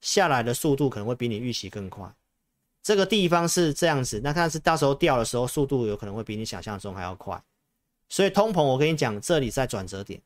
[0.00, 2.10] 下来的速度可能会比你预期更快。
[2.82, 7.42] 这个地方是这样子，那它是到时候掉的时候，速度有可能会比你想象中还要快。
[8.08, 10.22] 所以通膨，我跟你讲，这里在转折点。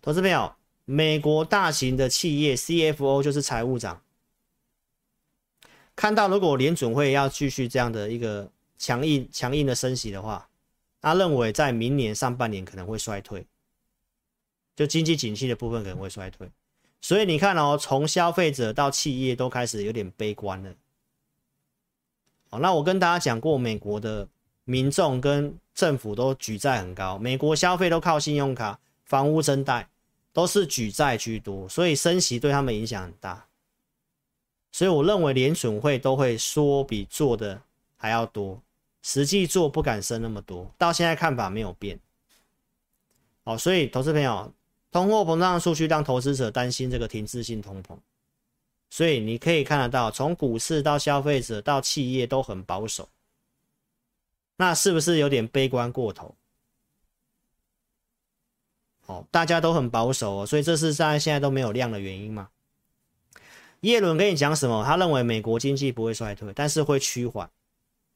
[0.00, 4.00] 投资朋友，美国大型的企业 CFO 就是财务长，
[5.96, 10.48] 看到如果联准会要继续这样的一个强硬、强硬的升息的话，
[11.00, 13.44] 他认为在明年上半年可能会衰退，
[14.76, 16.48] 就经济景气的部分可能会衰退。
[17.00, 20.72] 所以你看哦，从消费者到企业都开始有点悲观了。
[22.50, 24.28] 好，那我跟大家讲过美国的。
[24.64, 29.88] 民众跟政府都举债很高，美国消费都靠信用卡、房屋增贷，
[30.32, 33.46] 都是举债居多，所以升息对他们影响很大。
[34.70, 37.60] 所以我认为联准会都会说比做的
[37.96, 38.60] 还要多，
[39.02, 40.70] 实际做不敢升那么多。
[40.78, 41.98] 到现在看法没有变。
[43.42, 44.52] 好，所以投资朋友，
[44.92, 47.96] 通货膨胀的数据让投资者担心这个停滞性通膨，
[48.90, 53.08] 所以你可以看得到，从股市到消费者到企业都很保守。
[54.56, 56.34] 那是不是有点悲观过头？
[59.06, 62.50] 哦，大家都很保守哦，所以这是在现在都没有量的原因嘛？
[63.80, 64.84] 耶伦跟你讲什么？
[64.84, 67.50] 他认为美国经济不会衰退，但是会趋缓，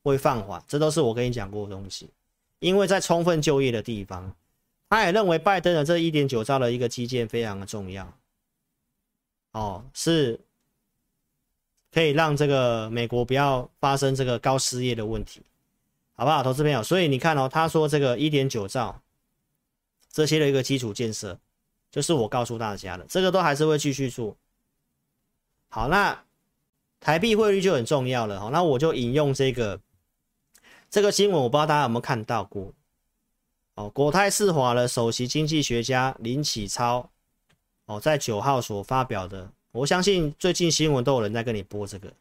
[0.02, 2.10] 会放缓，这都是我跟你讲过的东西。
[2.58, 4.34] 因为在充分就业的地方，
[4.88, 8.12] 他也认为拜登的这一点九兆的一个基建非常的重要，
[9.52, 10.38] 哦，是
[11.94, 15.40] 可以让这个美国不要发生这个高失业的问题。
[16.14, 16.82] 好不好，投资朋友？
[16.82, 19.00] 所以你看哦，他说这个一点九兆
[20.10, 21.38] 这些的一个基础建设，
[21.92, 24.36] 就是我告诉大家的，这个都还是会继续做。
[25.68, 26.24] 好，那
[26.98, 28.40] 台币汇率就很重要了。
[28.40, 29.80] 好，那我就引用这个
[30.90, 32.72] 这个新闻，我不知道大家有没有看到过。
[33.76, 37.08] 哦，国泰世华的首席经济学家林启超
[37.86, 42.12] 哦，在九号所发表的，我相信最近新闻都有人在跟你播这个。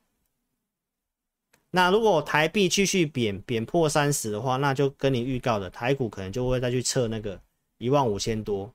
[1.69, 7.39] 那如果台币继续贬贬破三十的话，那就跟你预告的台股可能就会再去测那个
[7.77, 8.73] 一万五千多。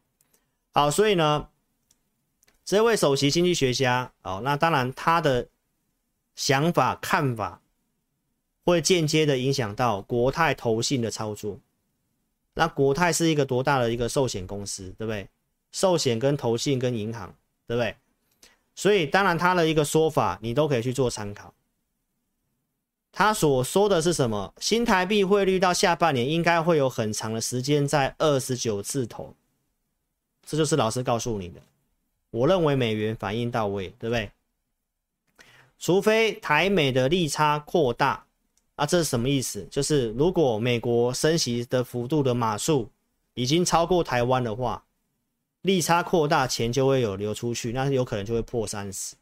[0.72, 1.48] 好，所以呢，
[2.64, 5.48] 这位首席经济学家，哦，那当然他的
[6.36, 7.60] 想法看法
[8.64, 11.58] 会间接的影响到国泰投信的操作。
[12.54, 15.28] 那国泰是一个多大的一个寿险公司，对不对？
[15.72, 17.34] 寿险跟投信跟银行，
[17.66, 17.96] 对不对？
[18.78, 21.52] 所以当然他的一个说法，你都可以去做参考。
[23.10, 24.54] 他所说的是什么？
[24.60, 29.34] 新台币汇率到下半年应该会有很长的时间在二十九字头，
[30.46, 31.60] 这就是老师告诉你的。
[32.30, 34.30] 我认为美元反应到位，对不对？
[35.80, 38.24] 除非台美的利差扩大，
[38.76, 39.66] 啊，这是什么意思？
[39.68, 42.88] 就是如果美国升息的幅度的码数
[43.34, 44.84] 已经超过台湾的话，
[45.62, 49.16] 利差扩大，钱就会有流出去，那有可能就会破三十。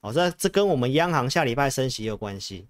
[0.00, 2.66] 哦，这这跟我们央行下礼拜升息有关系。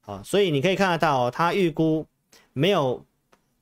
[0.00, 2.06] 好，所以你可以看得到哦，他预估
[2.52, 3.04] 没有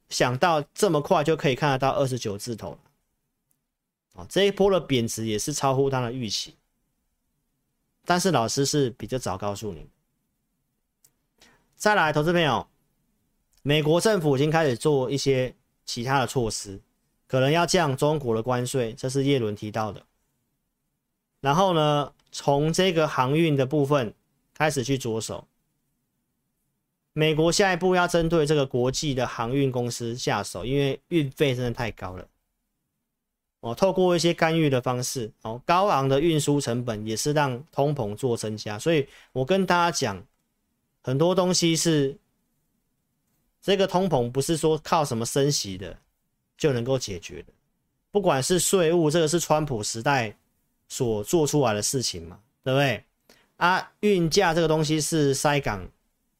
[0.08, 2.78] 想到这么快就可以看得到二十九字头。
[4.14, 6.56] 哦，这一波的贬值也是超乎他的预期，
[8.04, 9.86] 但是老师是比较早告诉你。
[11.76, 12.66] 再来，投资朋友，
[13.62, 16.80] 美国政府已经开始做一些其他的措施，
[17.28, 20.02] 可能要降中国的关税，这是叶伦提到的。
[21.40, 24.12] 然后呢，从这个航运的部分
[24.54, 25.46] 开始去着手。
[27.12, 32.26] 美国下一步要针对这个国际的航运公司下手，因为运费真的太高了。
[33.60, 38.78] 哦，透过一些干预的方式，哦，高昂的运输成本也是让通膨做增加。
[38.78, 40.24] 所以我跟大家讲，
[41.02, 42.16] 很多东西是
[43.60, 45.98] 这个通膨不是说靠什么升息的
[46.58, 47.52] 就能够解决的。
[48.10, 50.36] 不管是税务，这个是川普时代
[50.88, 53.04] 所做出来的事情嘛，对不对？
[53.56, 55.88] 啊，运价这个东西是塞港。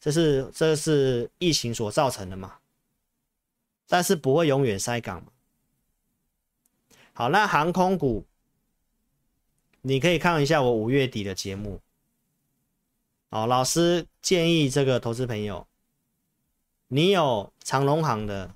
[0.00, 2.58] 这是这是疫情所造成的嘛？
[3.88, 5.32] 但是不会永远塞港嘛。
[7.12, 8.24] 好，那航空股，
[9.82, 11.80] 你可以看一下我五月底的节目。
[13.30, 15.66] 哦，老师建议这个投资朋友，
[16.86, 18.54] 你有长龙航的，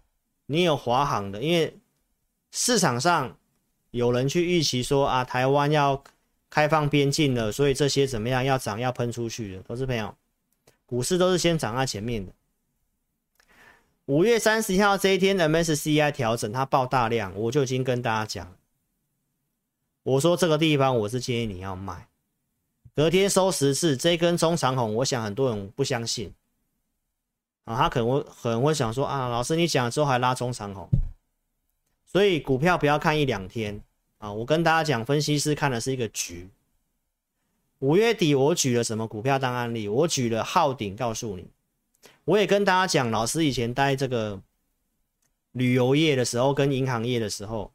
[0.53, 1.79] 你有华航的，因为
[2.51, 3.39] 市场上
[3.91, 6.05] 有人去预期说啊，台湾要
[6.51, 10.15] 开放边境了，所以这些怎么样要涨要喷出去的，投资朋友，
[10.85, 12.33] 股市都是先涨在前面的。
[14.05, 18.55] 五月三十一号这一天 MSCI 调整，它爆大量，我就已经跟大家讲，
[20.03, 22.09] 我说这个地方我是建议你要卖。
[22.95, 26.35] 隔天收十字，这根中长红，我想很多人不相信
[27.65, 30.89] 啊，他可能会可能会想说啊，老师你讲了之后还拉中长红，
[32.05, 33.81] 所以股票不要看一两天
[34.19, 36.49] 啊，我跟大家讲，分析师看的是一个局。
[37.79, 39.89] 五月底我举了什么股票当案例？
[39.89, 41.47] 我举了浩鼎，告诉你，
[42.25, 44.41] 我也跟大家讲，老师以前待这个
[45.53, 47.73] 旅游业的时候，跟银行业的时候，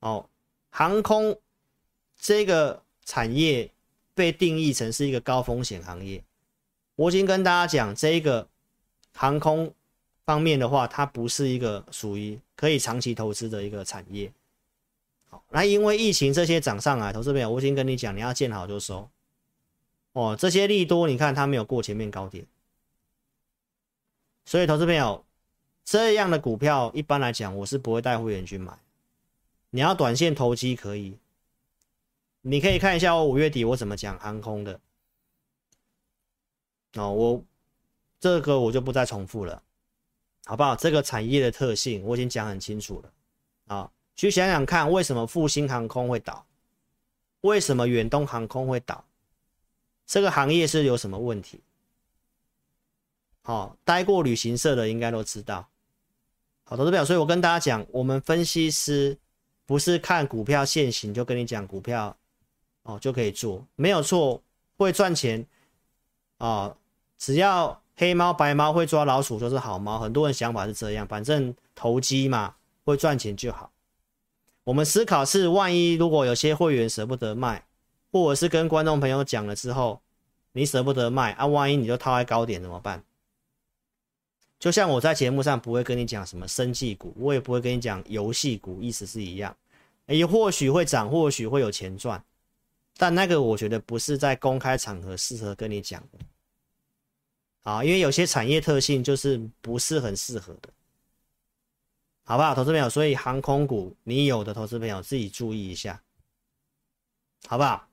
[0.00, 0.28] 哦，
[0.70, 1.38] 航空
[2.16, 3.70] 这个产业。
[4.12, 6.22] 被定义成是一个高风险行业，
[6.96, 8.46] 我已经跟大家讲，这个
[9.14, 9.72] 航空
[10.24, 14.32] 方面的话，它不是一个属于可以长期投资的一个产业。
[15.28, 19.08] 好，那因为疫情这些涨上来，投资朋友，我已经跟你讲，你要见好就收。
[20.12, 22.44] 哦，这些利多，你看它没有过前面高点，
[24.44, 25.24] 所以投资朋友，
[25.84, 28.76] 这样的股票一般来讲，我是不会带会员去买。
[29.70, 31.16] 你要短线投机可以。
[32.42, 34.80] 你可以看一下我五月底我怎么讲航空的
[36.94, 37.44] 哦，我
[38.20, 39.60] 这个我就不再重复了，
[40.44, 40.76] 好不好？
[40.76, 43.12] 这个产业的特性我已经讲很清楚了
[43.74, 46.46] 啊，去想想看，为什么复兴航空会倒？
[47.40, 49.04] 为什么远东航空会倒？
[50.06, 51.60] 这个行业是有什么问题？
[53.42, 55.68] 好，待过旅行社的应该都知道。
[56.64, 59.18] 好，投资表，所以我跟大家讲，我们分析师
[59.64, 62.16] 不是看股票现行就跟你讲股票。
[62.82, 64.42] 哦，就可以做，没有错，
[64.78, 65.46] 会赚钱
[66.38, 66.76] 啊、哦！
[67.18, 73.70] 只要黑猫白猫会抓老鼠就是好猫，很多人想法是这样，反正投机嘛，会赚钱就好。
[74.64, 77.62] 我们思考是，万一如果有些会员舍不得卖，
[78.10, 80.00] 或者是跟观众朋友讲了之后，
[80.52, 83.04] 你舍不得卖啊，万一你就套在高点怎么办？
[84.58, 89.54] 就像我在节目上不会跟你讲什么生技股，我也不会跟你讲游戏股，意思是一样，
[90.06, 92.24] 也或许会涨，或许会有钱赚。
[92.96, 96.18] 但那个我觉得不是在公开场合适合跟你讲的，
[97.62, 100.68] 啊，因为有些产业特性就是不是很适合的，
[102.24, 102.88] 好不好，投资朋友？
[102.88, 106.00] 所以航空股你有的投资朋友自己注意一下，
[107.46, 107.86] 好不好？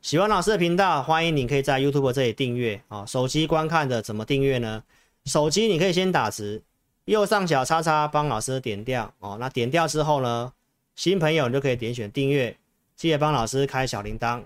[0.00, 3.04] 喜欢老师的频道，欢迎你可以在 YouTube 这里订阅啊。
[3.04, 4.82] 手机观看的怎么订阅呢？
[5.24, 6.62] 手机你可以先打直，
[7.04, 9.36] 右上角叉叉帮老师点掉哦。
[9.40, 10.52] 那点掉之后呢，
[10.94, 12.56] 新朋友你就可以点选订阅。
[12.96, 14.42] 记得帮老师开小铃铛，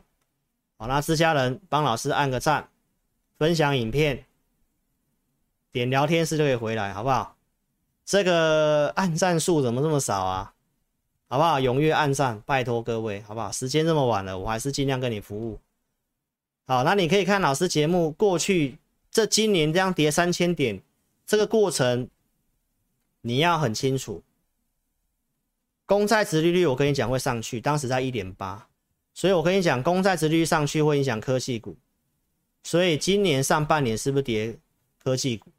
[0.76, 2.68] 好，那自家人帮老师按个赞，
[3.38, 4.24] 分享影片，
[5.70, 7.36] 点聊天室就可以回来，好不好？
[8.04, 10.54] 这个按赞数怎么这么少啊？
[11.28, 11.58] 好不好？
[11.58, 13.50] 踊跃按赞，拜托各位，好不好？
[13.50, 15.58] 时间这么晚了，我还是尽量跟你服务。
[16.66, 18.76] 好，那你可以看老师节目，过去
[19.10, 20.80] 这今年这样跌三千点，
[21.26, 22.08] 这个过程
[23.22, 24.22] 你要很清楚。
[25.86, 28.68] 公债殖利率，我跟你讲会上去，当时在一点八，
[29.14, 31.76] 所以我跟你讲，公债殖利率上去会影响科技股，
[32.62, 34.58] 所以今年上半年是不是跌
[35.02, 35.50] 科技股？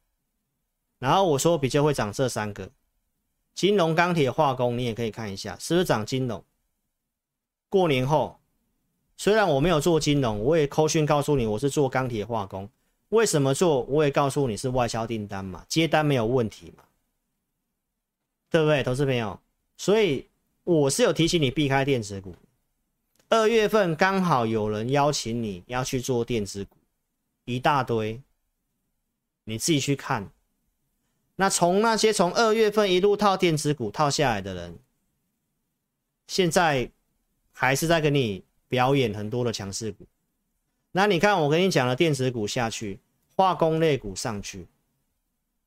[1.00, 2.70] 然后我说比较会涨这三个，
[3.54, 6.44] 金融、钢铁、化工，你也可以看一下是不是涨金融。
[7.68, 8.40] 过年后，
[9.18, 12.70] 虽然我没有做金融，我也扣讯告诉你我是做钢铁化工，
[13.10, 13.82] 为什么做？
[13.82, 16.84] 我也告诉你是外销订单嘛，接单没有问题嘛，
[18.50, 19.38] 对不对，投资朋友？
[19.76, 20.28] 所以
[20.64, 22.34] 我是有提醒你避开电子股。
[23.28, 26.78] 二月份刚好有人邀请你要去做电子股，
[27.46, 28.22] 一大堆，
[29.44, 30.30] 你自己去看。
[31.36, 34.78] 那从那些从二月份一路套电子股套下来的人，
[36.28, 36.92] 现在
[37.52, 40.06] 还是在跟你表演很多的强势股。
[40.92, 43.00] 那你看我跟你讲的电子股下去，
[43.36, 44.68] 化工类股上去。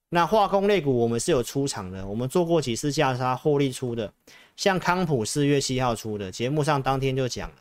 [0.09, 4.15] 那化工类股我们是有出场的，我们做过几次价差获利出的，
[4.55, 7.57] 像康普四月七号出的，节目上当天就讲了，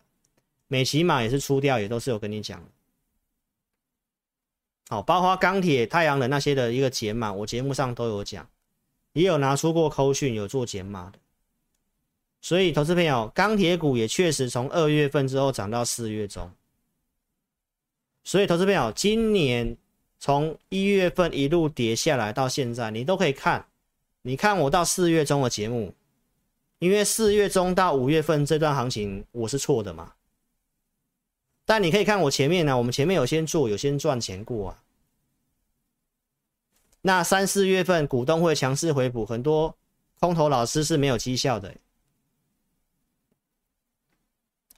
[0.68, 2.64] 美琪玛也是出掉，也都是有跟你讲。
[4.90, 8.48] 好，包括钢铁、太阳能那些的一个减码，我节目上都有讲，
[9.14, 11.20] 也有拿出过扣讯有做减码的。
[12.42, 16.52] 所以投资朋友，钢铁股也确实从二月份之后涨到四月中。
[18.24, 19.78] 所以投资朋友，今年。
[20.18, 23.64] 从一月份一路跌下来到现在，你都可以看。
[24.24, 25.94] 你看我到四月中的节目，
[26.80, 30.14] 因为四月中到五月份这段行情我是错的嘛。
[31.66, 34.82] 但你可以看我前面呢、我们前面有先做，有先赚钱过啊。
[37.02, 39.76] 那三四月份股东会强势回补，很多
[40.20, 41.76] 空头老师是没有绩效的、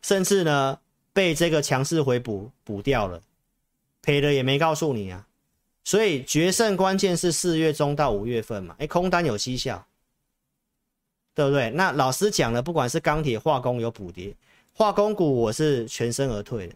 [0.01, 0.79] 甚至呢
[1.13, 3.21] 被这个强势回补补掉了，
[4.01, 5.27] 赔了也没告诉你啊。
[5.85, 9.87] 所以决胜关键是四月中到五月份嘛，哎，空单有绩效，
[11.33, 11.69] 对不对？
[11.71, 14.35] 那老师讲了，不管是钢铁、化工有补跌，
[14.73, 16.75] 化工股我是全身而退的，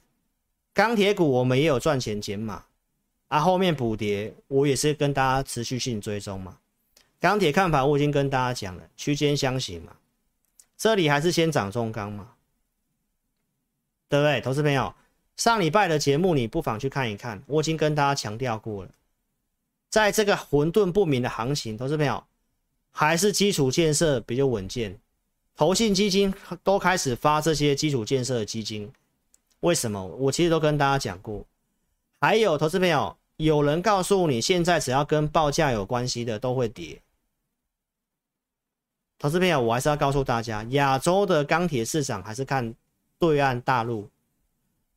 [0.74, 2.64] 钢铁股我们也有赚钱减码，
[3.28, 6.58] 啊，后面补跌我也是跟大家持续性追踪嘛。
[7.20, 9.96] 钢铁看法我已经跟大家讲了，区间箱型嘛，
[10.78, 12.34] 这里还是先涨中钢嘛，
[14.10, 14.42] 对不对？
[14.42, 14.94] 投资朋友，
[15.38, 18.90] 上礼拜的节目你不妨去看一看，我已经跟大家强调过了。
[19.90, 22.24] 在这个混沌不明的行情，投资朋友
[22.92, 24.98] 还是基础建设比较稳健，
[25.56, 28.92] 投信基金都开始发这些基础建设的基金，
[29.62, 30.06] 为什么？
[30.06, 31.44] 我其实都跟大家讲过。
[32.20, 37.02] 还有投资朋友，有人告诉你，现在只要跟报价有关系的都会跌。
[39.18, 42.74] 投资朋友，我还是要告诉大家，亚洲的钢铁市场还是看
[43.20, 44.10] 对岸大陆，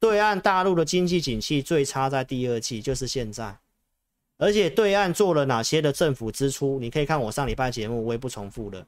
[0.00, 3.58] 对岸大陆的经济景气最差在第二季，就是现在。
[4.38, 6.80] 而且对岸做了哪些的政府支出？
[6.80, 8.86] 你可以看我上礼拜节目，我也不重复了。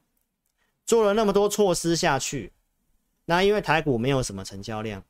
[0.85, 2.53] 做了那么多措施下去，
[3.27, 5.03] 那因为台股没有什么成交量，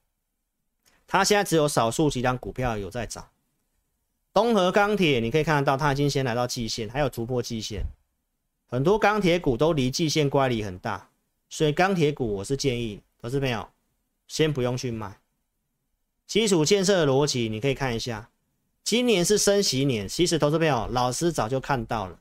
[1.06, 3.28] 它现在只有少数几档股票有在涨。
[4.32, 7.84] 东和钢铁你可以看得到，它已经先来到季线，还有突破季线。
[8.66, 11.08] 很多钢铁股都离季线乖离很大，
[11.48, 13.68] 所以钢铁股我是建议投资朋友
[14.26, 15.18] 先不用去买。
[16.26, 18.28] 基础建设的逻辑你可以看一下。
[18.82, 22.18] 今年是升息年，其实投资朋友，老师早就看到了。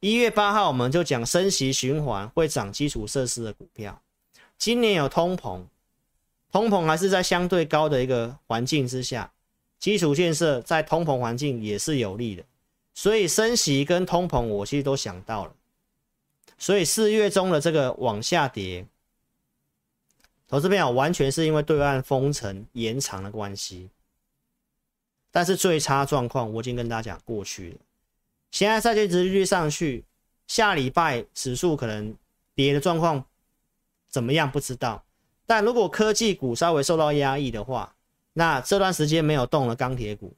[0.00, 4.02] 一月八号我们就讲升息循环会涨基础设施的股票。
[4.56, 5.64] 今年有通膨，
[6.56, 9.30] 通膨还是在相对高的一个环境之下，
[9.78, 12.42] 基础建设在通膨环境也是有利的。
[12.94, 15.52] 所以升息跟通膨我其实都想到了。
[16.56, 18.86] 所以四月中的这个往下跌，
[20.48, 23.90] 投资朋友完全是因为对岸封城延长的关系。
[25.30, 27.76] 但是最差状况我已经跟大家讲过去了，
[28.50, 30.06] 现在债券殖利率上去，
[30.46, 32.16] 下礼拜指数可能
[32.54, 33.22] 跌的状况
[34.08, 35.02] 怎么样不知道。
[35.46, 37.94] 但如果科技股稍微受到压抑的话，
[38.34, 40.34] 那这段时间没有动了钢铁股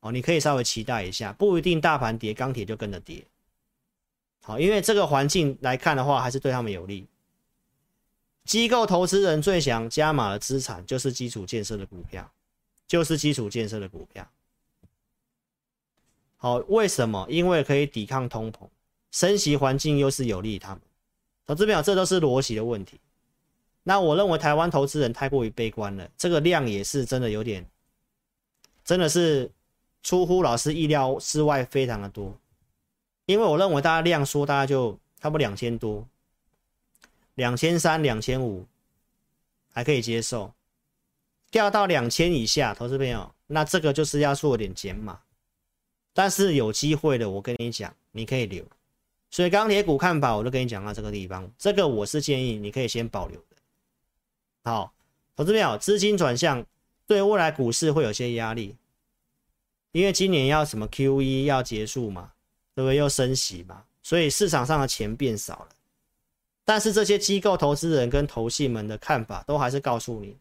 [0.00, 3.24] 哦，你可以稍微期待一下，不一定大盘跌，钢铁就跟着跌。
[4.42, 7.06] 好，因为这个环境来看的话，还是对他们有利。
[8.44, 12.28] 机构投资人最想加码的资产就是基础建设的股票。
[12.86, 14.26] 就是基础建设的股票，
[16.38, 17.26] 好，为什么？
[17.28, 18.66] 因为可以抵抗通膨，
[19.10, 20.80] 升息环境又是有利于他们。
[21.44, 22.98] 投资表，这都是逻辑的问题。
[23.88, 27.66] 那我认为台湾投资人太过于悲观了，这个量也是真的有点，
[28.84, 29.50] 真的是
[30.02, 32.38] 出乎老师意料之外，非常的多。
[33.24, 36.06] 因为我认为大家量缩，大概就差不多两千多，
[37.36, 38.66] 两千三、两千五
[39.72, 40.52] 还可以接受。
[41.50, 45.18] 掉到两千以下，投资朋友，那这个就是要做点减码，
[46.12, 48.62] 但是有机会的，我跟你讲，你可以留。
[49.30, 53.42] 所以钢铁股看法，我都跟你讲到这个地方，这个我是建议你可以先保留。
[54.68, 54.92] 好，
[55.34, 56.62] 投资朋友，资金转向
[57.06, 58.76] 对未来股市会有些压力，
[59.92, 62.32] 因为今年要什么 QE 要结束嘛，
[62.74, 62.96] 对不对？
[62.96, 65.68] 又升息嘛，所以市场上的钱变少了。
[66.66, 70.36] 但是这些机构投资人跟投信们的看法，都还是告诉你。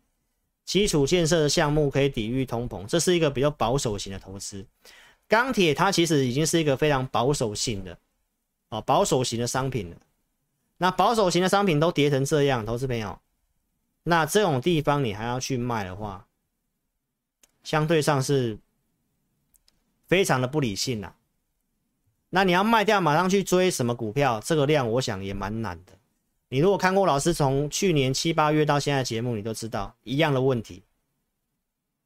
[0.65, 4.65] 基础建设的项目可以抵御通膨，这是一个比较保守型的投资。
[5.29, 7.97] 钢铁它其实已经是一个非常保守性的
[8.67, 9.95] 哦，保守型的商品了。
[10.77, 13.17] 那保守型的商品都跌成这样，投资朋友，
[14.09, 16.27] 那这种地方你还要去卖的话，
[17.61, 18.57] 相对上是
[20.05, 21.13] 非常的不理性啦。
[22.29, 24.39] 那你要卖掉，马上去追什么股票？
[24.39, 25.91] 这个量我想也蛮难的。
[26.47, 30.83] 你如果看过老师从去年七八月到现在节目，你都知道一样的问题。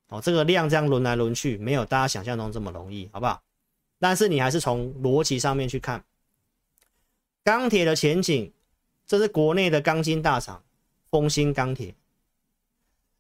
[0.08, 3.44] 哦，这个量这样轮来轮去，没有大家想象中这么容易，好不好？
[4.00, 6.04] 但是你还是从逻辑上面去看
[7.44, 8.52] 钢铁的前景。
[9.06, 10.64] 这是国内的钢筋大厂
[11.12, 11.94] 丰兴钢铁，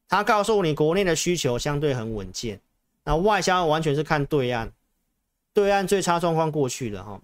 [0.07, 2.59] 他告诉你国内的需求相对很稳健，
[3.03, 4.71] 那外销完全是看对岸，
[5.53, 7.21] 对岸最差状况过去了哈。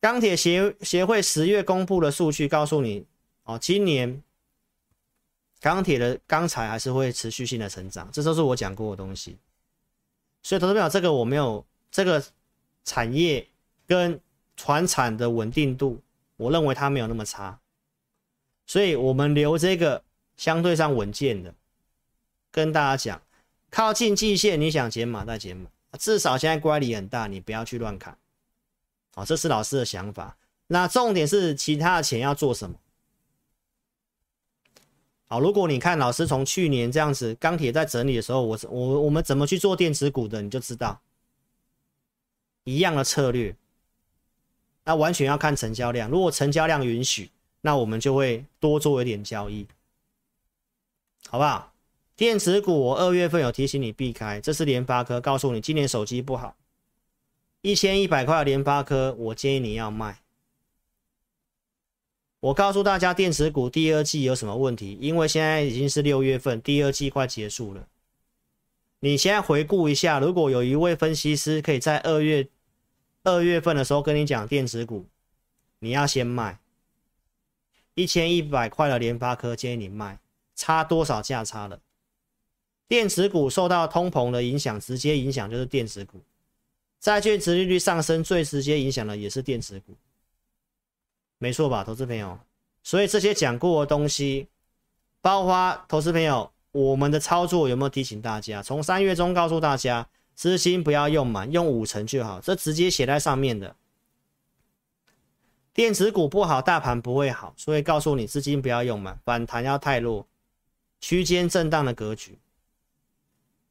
[0.00, 3.04] 钢铁协协会十月公布的数据告诉你，
[3.44, 4.22] 哦，今年
[5.60, 9.36] 钢铁的钢材还是会持续性的成长，这都是我讲过的东西。
[10.42, 12.24] 所以投资朋友，这个我没有这个
[12.82, 13.46] 产业
[13.86, 14.18] 跟
[14.56, 16.00] 船产的稳定度，
[16.38, 17.59] 我认为它没有那么差，
[18.70, 20.00] 所以我们留这个
[20.36, 21.52] 相对上稳健的，
[22.52, 23.20] 跟大家讲，
[23.68, 25.68] 靠近季线你想减码再减码，
[25.98, 28.16] 至少现在乖离很大，你不要去乱砍，
[29.12, 30.36] 好，这是老师的想法。
[30.68, 32.76] 那重点是其他的钱要做什么？
[35.26, 41.00] 好，如果你看老师从去年这样子钢铁在整理的时候，我我我们怎么去做电子股的，你就知道
[42.62, 43.56] 一样的策略。
[44.84, 47.32] 那完全要看成交量，如果成交量允许，
[47.62, 49.66] 那我们就会多做一点交易，
[51.28, 51.72] 好不好？
[52.16, 56.56] 电子股我二月份有提醒你避开，这是联发科，告诉你今年手机不好，
[57.62, 60.20] 一千一百块联发科，我建议你要卖。
[62.40, 64.96] 我告诉大家，电池股第二季有什么问题？
[65.00, 67.86] 因为现在已经是六月份，第二季快结束了。
[69.00, 72.48] 你现在回顾一下，如果有一位分析师可以在二月
[73.24, 75.06] 二月份的时候跟你讲电子股，
[75.78, 76.58] 你要先卖
[78.00, 80.18] 一千一百块的联发科，建议你卖，
[80.56, 81.78] 差多少价差了？
[82.88, 86.20] 电子股受到通膨的影响，直接影响就是电子股。
[86.98, 89.94] 债券殖利率上升，最直接影响的也是电子股。
[91.38, 92.38] 没错吧，投资朋友？
[92.82, 94.48] 所以这些讲过的东西，
[95.20, 98.62] 包括投资朋友，我们的操作有没有提醒大家？
[98.62, 103.76] 从三月中告诉大家，资金不要用满，用五成就好，这直接写在上面的。
[105.72, 110.26] 电子股不好，大盘不会好，所以告诉你资金不要用满，反弹要太弱，
[111.00, 112.38] 区间震荡的格局。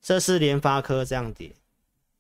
[0.02, 1.52] 这是联发科这样跌，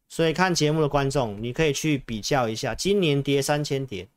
[0.10, 4.08] 所以看节目的观众，你可以去比较一下，今年跌三千点。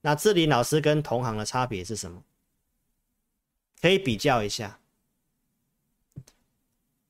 [0.00, 2.22] 那智霖老师跟同行的差别是什么？
[3.80, 4.80] 可以比较一下，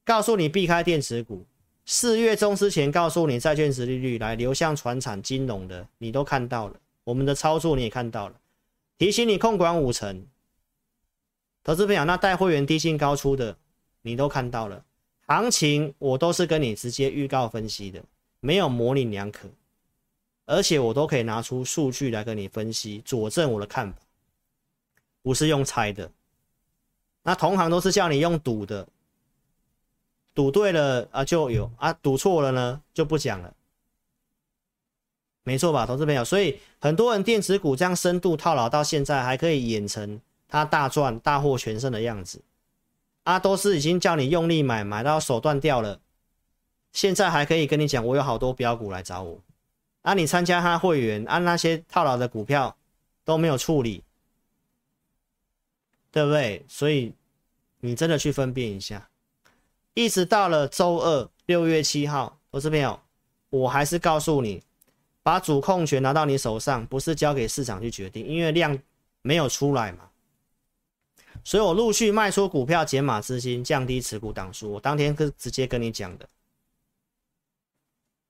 [0.04, 1.46] 告诉你避开电子股。
[1.86, 6.76] 四月中之前告诉你债券殖利率来流向传产金融的，你都看到了。
[7.06, 8.34] 我们的操作你也看到了，
[8.98, 10.26] 提醒你控管五成。
[11.62, 13.56] 投资朋友，那带会员低进高出的，
[14.02, 14.84] 你都看到了。
[15.28, 18.02] 行情我都是跟你直接预告分析的，
[18.40, 19.48] 没有模棱两可。
[20.46, 23.98] 而且我都可以拿出数据来跟你分析，佐证我的看法，
[25.22, 26.10] 不是用猜的。
[27.22, 28.86] 那同行都是叫你用赌的，
[30.34, 33.55] 赌对了啊就有啊，赌错了呢就不讲了，
[35.46, 36.24] 没错吧，投资朋友？
[36.24, 42.42] 所以很多人电子股这样深度套牢到现在，还可以演成他大赚大获全胜的样子，
[43.22, 46.00] 啊，都是已经叫你用力买，买到手断掉了，
[46.90, 49.40] 现在还可以跟你讲，我有好多标股来找我。
[50.02, 52.76] 啊，你参加他会员，按、啊、那些套牢的股票
[53.24, 54.02] 都没有处理，
[56.10, 56.64] 对不对？
[56.66, 57.14] 所以
[57.78, 59.08] 你真的去分辨一下。
[59.94, 62.98] 一直到了周二，六月七号，投资朋友，
[63.50, 64.60] 我还是告诉你，
[65.26, 68.78] 把主控权拿到你手上，不是交给市场去决定，因为量
[69.22, 70.08] 没有出来嘛。
[71.42, 74.70] 所以我陆续卖出股票，减码资金，降低持股档数。
[74.70, 76.28] 我当天是直接跟你讲的。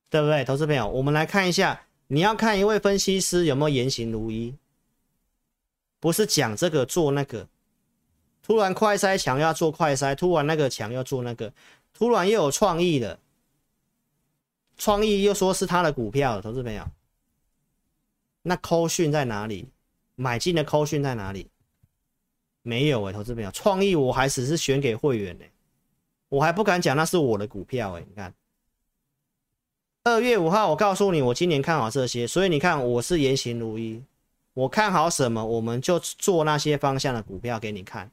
[0.09, 0.89] 对不对，投资朋友？
[0.89, 4.55] 我们来看一下，你要看一位分析师有没有言行如一，
[6.01, 7.47] 不是讲这个做那个，
[8.43, 11.53] 突然快筛强要做快筛，突然那个强要做那个，
[11.93, 13.19] 突然又有创意的，
[14.77, 16.87] 创意又说是他的股票，投资朋友，
[18.43, 19.69] 那扣讯在哪里？
[20.15, 21.49] 买进的扣讯在哪里？
[22.63, 25.45] 没有哎，投资朋友，创意我还只是选给会员呢，
[26.29, 28.35] 我还不敢讲那是我的股票哎，你看。
[30.05, 34.03] 二月五号，我告诉你，我今年看好这些，所以你看我是言行如一。
[34.55, 38.11] 我看好什么，我们就做那些方向的股票给你看。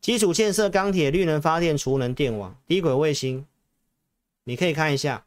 [0.00, 3.46] 基础建设、钢铁、绿能发电、储能、电网、低轨卫星，
[4.44, 5.25] 你可以看一下。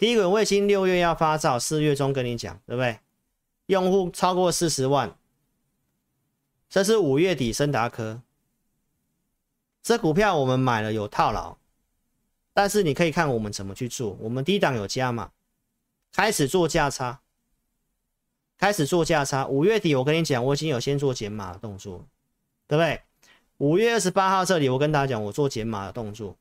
[0.00, 2.98] 低轨卫星六月要发照，四月中跟你讲，对不对？
[3.66, 5.14] 用户超过四十万，
[6.70, 8.22] 这是五月底升达科，
[9.82, 11.58] 这股票我们买了有套牢。
[12.54, 15.32] 但是你可以看我们怎么去做，我们低档有加码，
[16.14, 17.20] 开始做价差，
[18.56, 19.46] 开始做价差。
[19.46, 22.06] 五月底我跟你讲，我已经有先做减码的动作，
[22.66, 23.02] 对不对？
[23.58, 26.34] 五月二十八号这里我跟大家讲，我做减码的动作。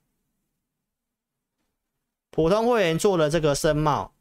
[2.39, 4.13] 普通会员做了这个深茂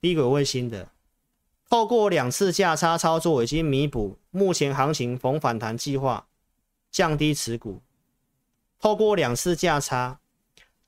[0.00, 0.90] 低轨卫星的，
[1.70, 6.26] 透过两次价差操作，已经弥补目前行情逢反弹计划，
[6.90, 7.80] 降低持股，
[8.80, 10.18] 透过两次价差。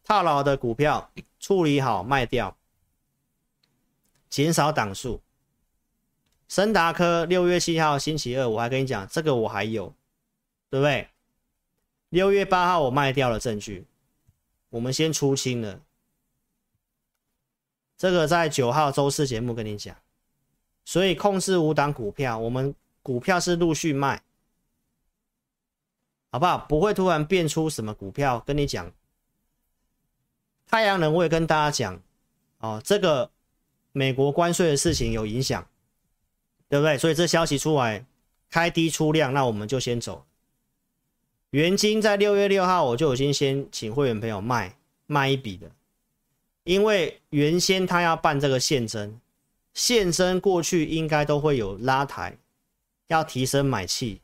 [0.02, 2.56] 套牢的股票处理好卖掉，
[4.28, 5.22] 减少档数。
[6.48, 9.94] 升达科六月七号星期二，我还跟你讲这个我还有，
[10.70, 11.08] 对不对？
[12.08, 13.86] 六月八号我卖掉了证据，
[14.70, 15.80] 我们先出清了，
[17.96, 19.96] 这个在九号周四节目跟你讲，
[20.84, 24.22] 所以控制五档股票，我们股票是陆续卖，
[26.30, 26.58] 好不好？
[26.68, 28.92] 不会突然变出什么股票跟你讲。
[30.66, 32.02] 太阳能我也跟大家讲，
[32.58, 33.30] 哦，这个
[33.92, 35.66] 美国关税的事情有影响，
[36.68, 36.98] 对不对？
[36.98, 38.04] 所以这消息出来，
[38.50, 40.26] 开低出量，那我们就先走。
[41.50, 44.76] 原金在六月六号我就已经先请会员朋友卖
[45.06, 45.70] 卖一笔的。
[46.66, 49.20] 因为原先他要办这个现增，
[49.72, 52.36] 现增过去应该都会有拉抬，
[53.06, 54.20] 要提升买气，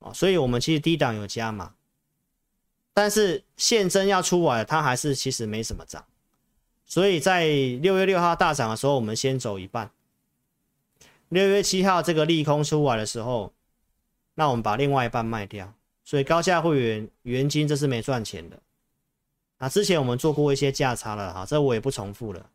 [0.00, 1.74] 哦，所以我们其实低档有加嘛，
[2.92, 6.04] 但是现增要出来，它还是其实没什么涨，
[6.84, 9.92] 所以在六月六号大涨的时候，我们先走一半，
[11.28, 13.52] 六月七号这个利空出来的时候，
[14.34, 15.72] 那我们把另外一半卖掉，
[16.04, 18.60] 所以高价会员元金这是没赚钱的。
[19.64, 22.50] 那之前我们做过一些价差了哈，这我也不重复了。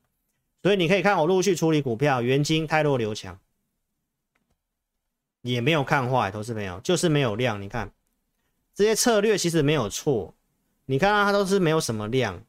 [0.61, 3.39] 所以你可以看我陆续处理股票，元晶太弱刘强，
[5.41, 7.59] 也没有看坏，投资朋友就是没有量。
[7.59, 7.91] 你看
[8.75, 10.35] 这些策略其实没有错，
[10.85, 12.43] 你看它都是没有什么量，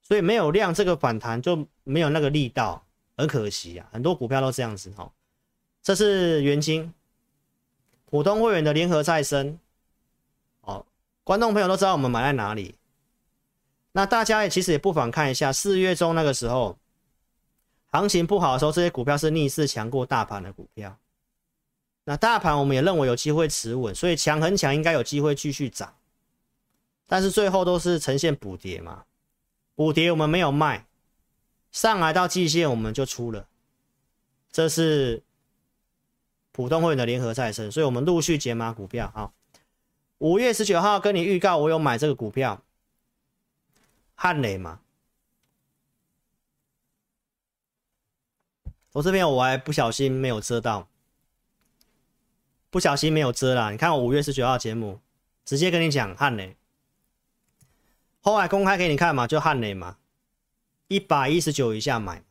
[0.00, 3.86] 所以没有量这个反弹就没有那个力道，很可惜啊。
[3.92, 5.12] 很多股票都这样子哈。
[5.82, 6.94] 这是元金，
[8.06, 9.58] 普通会员的联合再生，
[10.62, 10.86] 哦，
[11.24, 12.74] 观众朋友都知道我们买在哪里。
[13.96, 16.76] 那大家也其实也不妨看一下，四月中那个时候，
[17.92, 20.98] 行情不好的时候，这些股票是逆势强过大盘的股票。
[22.02, 25.94] 那大盘我们也认为有机会持稳，所以强很强，应该有机会继续涨。
[27.06, 29.04] 但是最后都是呈现补跌嘛，
[29.76, 30.86] 补跌我们没有卖，
[31.70, 33.46] 上来到季线我们就出了。
[34.50, 35.22] 这是
[36.50, 39.12] 普通会员的联合再生，所以我们陆续解码股票。
[39.14, 39.32] 好，
[40.18, 42.63] 五月十九号跟你预告，我有买这个股票。
[44.14, 44.80] 汉雷嘛，
[48.92, 50.88] 我这边我还不小心没有遮到，
[52.70, 53.70] 不小心没有遮啦。
[53.70, 55.00] 你看我五月十九号节目，
[55.44, 56.56] 直接跟你讲汉雷，
[58.20, 59.98] 后来公开给你看嘛，就汉雷嘛，
[60.88, 62.22] 一百一十九以下买，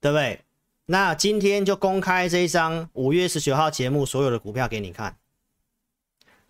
[0.00, 0.44] 对不对？
[0.86, 5.16] 那今天就公开这一张五月十九号节目所有的股票给你看，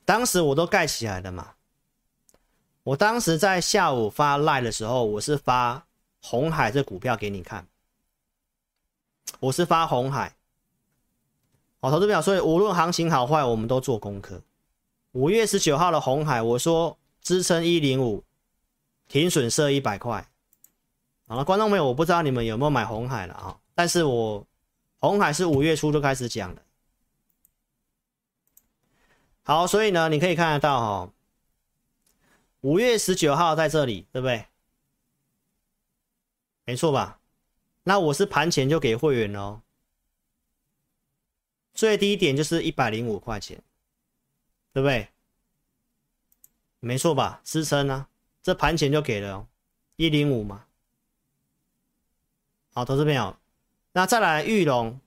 [0.07, 1.57] 当时我都盖起来了嘛。
[2.83, 5.87] 我当时在下午发 Line 的时候，我是发
[6.23, 7.67] 红海这股票给你看，
[9.39, 10.35] 我是发红海，
[11.81, 14.41] 好，投资表，所以无论行情好坏，我们都做功课。
[15.13, 18.25] 五月十九号的红海，我说支撑一零五，
[19.09, 20.27] 停损设一百块。
[21.27, 23.59] 好了，观众朋友，我不知道你们有没有买红海了啊？
[23.75, 24.47] 但是我
[25.01, 26.63] 红海是五月初就开始讲的。
[29.43, 31.13] 好，所以呢，你可以看得到哈。
[32.63, 34.47] 五月十九号在这里，对不对？
[36.65, 37.19] 没错吧？
[37.85, 39.63] 那我是盘前就给会员哦，
[41.73, 43.63] 最低点就是一百零五块钱，
[44.73, 45.09] 对不对？
[46.81, 47.41] 没错吧？
[47.43, 48.07] 支撑呢？
[48.43, 49.47] 这盘前就给了，
[49.97, 50.67] 一零五嘛。
[52.73, 53.37] 好，投资朋友，
[53.93, 55.01] 那再来玉龙，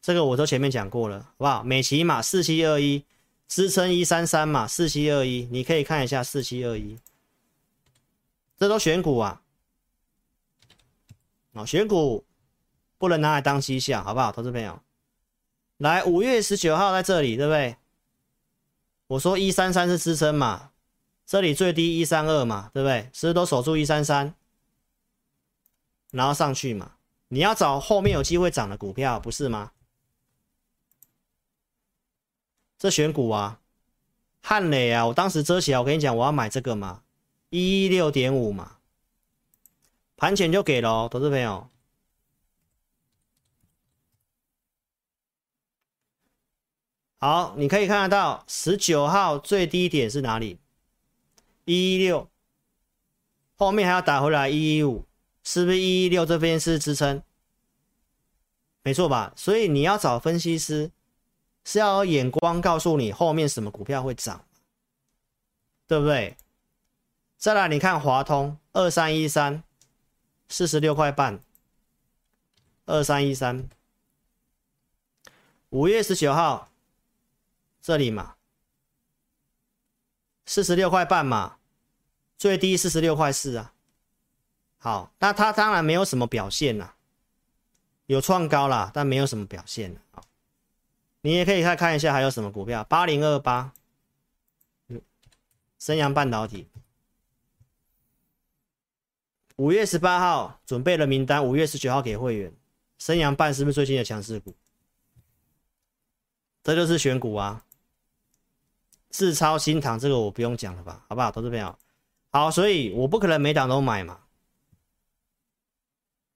[0.00, 1.64] 这个我都前面讲过了，好不好？
[1.64, 3.04] 美琪玛四七二一。
[3.48, 6.98] 支撑一三三嘛，四七二一，你可以看一下四七二一，
[8.56, 9.42] 这都选股啊，
[11.52, 12.24] 哦，选股
[12.98, 14.80] 不能拿来当绩效，好不好，投资朋友？
[15.76, 17.76] 来，五月十九号在这里，对不对？
[19.08, 20.72] 我说一三三是支撑嘛，
[21.24, 23.08] 这里最低一三二嘛，对不对？
[23.12, 24.34] 是不是都守住一三三，
[26.10, 26.92] 然后上去嘛？
[27.28, 29.72] 你要找后面有机会涨的股票，不是吗？
[32.78, 33.60] 这选股啊，
[34.42, 37.02] 汉磊啊，我当时遮起来，我跟你讲，我要买这个嘛，
[37.48, 38.78] 一一六点五嘛，
[40.16, 41.68] 盘前就给了哦，投资朋友。
[47.18, 50.58] 好，你可以看得到十九号最低点是哪里？
[51.64, 52.28] 一一六，
[53.56, 55.06] 后面还要打回来一一五，
[55.42, 57.22] 是不是一一六这边是支撑？
[58.82, 59.32] 没错吧？
[59.34, 60.92] 所以你要找分析师。
[61.66, 64.44] 是要眼光告诉你后面什么股票会涨，
[65.88, 66.36] 对不对？
[67.36, 69.64] 再来，你看华通二三一三，
[70.48, 71.40] 四十六块半，
[72.84, 73.68] 二三一三，
[75.70, 76.68] 五月十九号
[77.82, 78.36] 这里嘛，
[80.44, 81.56] 四十六块半嘛，
[82.38, 83.74] 最低四十六块四啊。
[84.78, 86.94] 好，那它当然没有什么表现啦，
[88.06, 90.22] 有创高啦，但没有什么表现啊。
[91.26, 93.72] 你也可以再看一下还有什么股票，八零二八，
[95.76, 96.68] 升阳半导体，
[99.56, 102.54] 五月十八号准备了名单，五月十九号给会员。
[102.98, 104.54] 升阳半是不是最近的强势股？
[106.62, 107.64] 这就是选股啊。
[109.10, 111.32] 智超、新唐这个我不用讲了吧，好不好？
[111.32, 111.76] 投资朋友，
[112.30, 114.20] 好，所以我不可能每档都买嘛，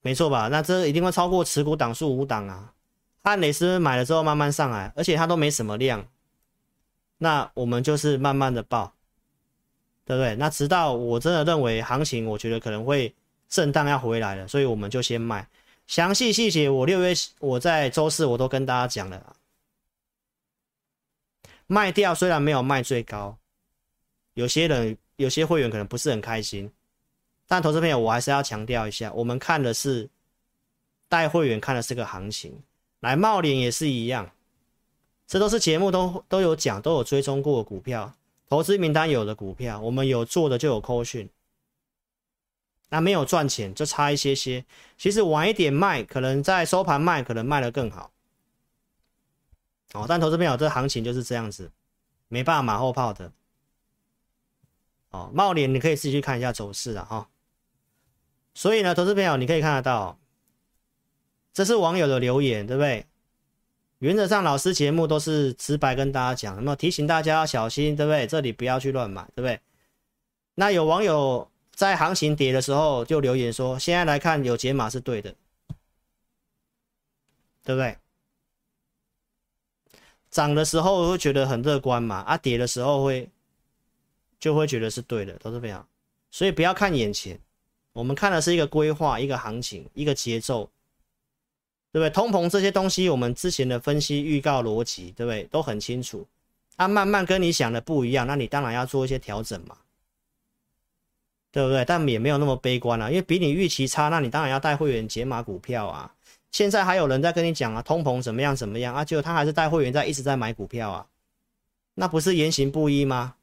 [0.00, 0.48] 没错吧？
[0.48, 2.74] 那这一定会超过持股档数五档啊。
[3.22, 6.06] 汉雷是不是买了之后慢慢上来，而且它都没什么量，
[7.18, 8.94] 那我们就是慢慢的报，
[10.04, 10.34] 对不对？
[10.36, 13.14] 那直到我真的认为行情，我觉得可能会
[13.48, 15.46] 震荡要回来了，所以我们就先卖。
[15.86, 19.36] 详细细节我六月我在周四我都跟大家讲了。
[21.66, 23.36] 卖掉虽然没有卖最高，
[24.34, 26.72] 有些人有些会员可能不是很开心，
[27.46, 30.08] 但投资朋友我还是要强调一下，我们看的是
[31.08, 32.60] 带会员看的是个行情，
[33.00, 34.30] 来茂林也是一样，
[35.26, 38.14] 这都是节目都都有讲都有追踪过股票，
[38.48, 41.28] 投资名单有的股票，我们有做的就有扣讯，
[42.90, 44.64] 那没有赚钱就差一些些，
[44.98, 48.12] 其实晚一点卖，可能在收盘卖，可能卖得更好。
[49.94, 51.72] 哦，但投资朋友，这行情就是这样子，
[52.28, 53.32] 没办法马后炮的。
[55.10, 57.28] 哦，茂联你可以自己去看一下走势了哈、
[58.54, 60.19] 所以呢，投资朋友你可以看得到，
[61.52, 63.06] 这是网友的留言，对不对？
[63.98, 68.26] 原则上，老师节目都是直白跟大家讲，那么提醒大家要小心，对不对？
[68.26, 69.60] 这里不要去乱买，对不对？
[70.54, 75.34] 那有网友在行情跌的时候就留言说，现在来看有解码是对的，
[77.64, 77.96] 对不对？
[80.30, 83.28] 涨的时候会觉得很乐观嘛，啊，跌的时候会
[84.38, 85.86] 就会觉得是对的，都是这样。
[86.30, 87.38] 所以不要看眼前，
[87.92, 90.70] 我们看的是一个规划、一个行情、一个节奏，
[91.92, 92.10] 对不对？
[92.10, 95.44] 通膨这些东西，我们之前的分析预告逻辑，对不对？
[95.44, 96.26] 都很清楚。
[96.76, 99.76] 啊，慢慢跟你想的不一样，那你当然要做一些调整嘛，
[101.52, 101.84] 对不对？
[101.84, 106.14] 但也没有那么悲观啊，因为比你预期差，那你当然要带会员解码股票啊。
[106.50, 109.04] 现在还有人在跟你讲啊，通膨怎么样怎么样啊？
[109.04, 111.06] 结果他还是带会员在一直在买股票啊，
[111.94, 113.34] 那不是言行不一吗？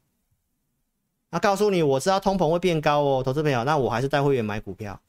[1.30, 5.00] 那告诉你，我知道通膨会变高哦，投资朋友，那我还是带会员买股票，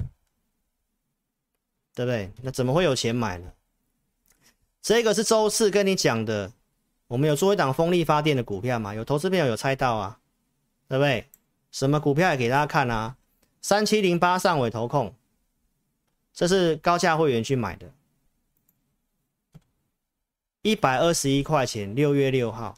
[1.99, 2.31] 对不对？
[2.43, 3.51] 那怎么会有钱买呢？
[4.81, 6.53] 这个是周四跟你讲的，
[7.07, 8.95] 我们有做一档风力发电的股票嘛？
[8.95, 10.21] 有投资朋友有猜到啊？
[10.87, 11.27] 对不对？
[11.71, 13.17] 什么股票也给大家看啊？
[13.61, 15.13] 三七零八上尾投控。
[16.31, 17.91] 这是高价会员去买的，
[20.61, 22.77] 一百二十一块钱，六月六号，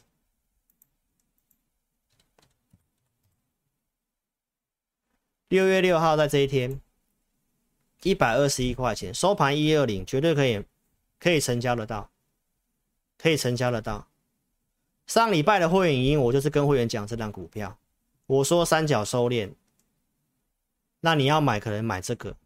[5.46, 6.80] 六月六号在这一天，
[8.02, 10.64] 一百二十一块钱，收盘一二零，绝对可以，
[11.18, 12.10] 可以成交得到，
[13.16, 14.08] 可以成交得到。
[15.06, 17.78] 上礼拜的会员营，我就是跟会员讲这档股票，
[18.26, 19.52] 我说三角收敛，
[21.00, 22.36] 那你要买，可能买这个。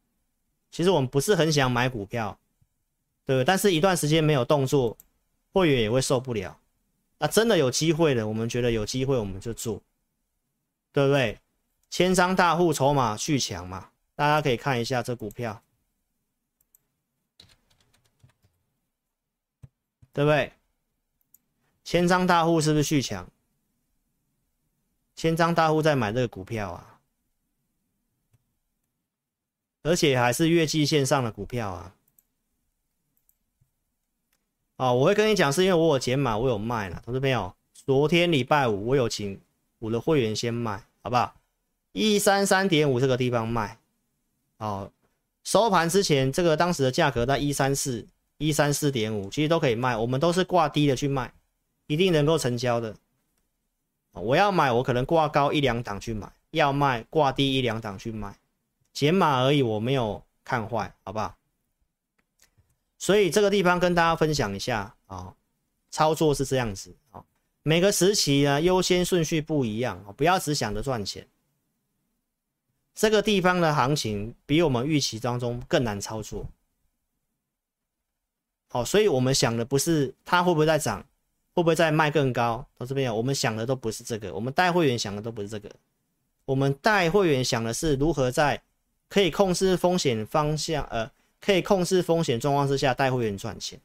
[0.70, 2.38] 其实我们不是很想买股票，
[3.24, 3.44] 对？
[3.44, 4.96] 但是一段时间没有动作，
[5.52, 6.58] 会员也会受不了。
[7.18, 9.80] 那真的有机会的，我们觉得有机会我们就做，
[10.92, 11.38] 对不对？
[11.88, 15.62] 千张大户筹码续强嘛，大家可以看一下这股票，
[20.12, 20.52] 对不对？
[21.84, 23.30] 千张大户是不是续强？
[25.14, 26.98] 千张大户在买这个股票啊。
[29.82, 31.94] 而且还是月季线上的股票啊！
[34.78, 37.54] 哦，我会跟你讲，是因为我有减码，我有卖了，同志朋友。
[37.72, 39.40] 昨天礼拜五我有请
[39.78, 41.38] 我的会员先卖，好不好？
[41.92, 43.78] 一三三点五这个地方卖，
[44.58, 44.90] 哦，
[45.44, 48.06] 收盘之前这个当时的价格在一三四
[48.38, 51.32] 一三四点五，其实都可以卖，我们都是挂低的去卖，
[51.86, 52.94] 一定能够成交的。
[54.12, 58.34] 我要买，我可能挂高一两档去买；要卖，挂低一两档去卖。
[58.92, 61.36] 减码而已，我没有看坏，好不好？
[62.98, 65.34] 所以这个地方跟大家分享一下啊、
[65.90, 67.22] 操作是这样子啊、
[67.62, 71.26] 每个时期呢优先顺序不一样，不要只想着赚钱。
[72.96, 76.48] 这个地方的行情比我们预期当中更难操作，
[78.68, 81.06] 好、所以我们想的不是它会不会再涨，
[81.54, 85.70] 会不会再卖更高，到这边我们想的都不是这个，我们带会员想的都不是这个，
[86.44, 88.60] 我们带会员想的是如何在。
[89.08, 91.08] 可以控制风险方向，呃，
[91.40, 93.80] 可以控制风险状况之下带会员赚钱，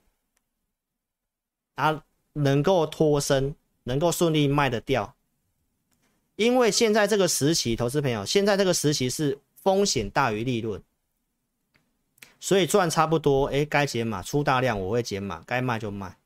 [1.76, 2.04] 啊，
[2.34, 5.16] 能够脱身，能够顺利卖得掉。
[6.42, 10.82] 因为现在这个时期，投资朋友，现在这个时期是风险大于利润，
[12.40, 16.18] 所以赚差不多，哎，该减码出大量我会减码，该卖就卖。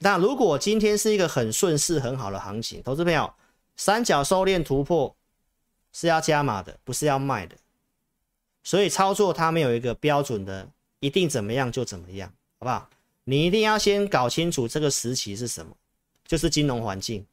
[0.00, 3.32] 那如果今天是一个很顺势、很好的行情，投资朋友，
[3.74, 5.16] 三角收敛突破
[5.94, 7.56] 是要加码的，不是要卖的。
[8.64, 10.68] 所以操作它没有一个标准的，
[11.00, 12.90] 一定怎么样就怎么样，好不好？
[13.24, 15.74] 你一定要先搞清楚这个时期是什么，
[16.26, 17.24] 就是金融环境。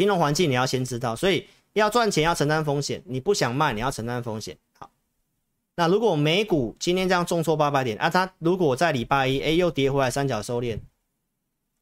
[0.00, 4.56] 金融环境你要先知道，所以要赚钱要承担风险，你不想卖你要承担风险。
[4.78, 4.90] 好，
[5.74, 10.80] 那如果美股今天这样重挫八百点啊，它如果在礼拜一哎又跌回来三角收敛，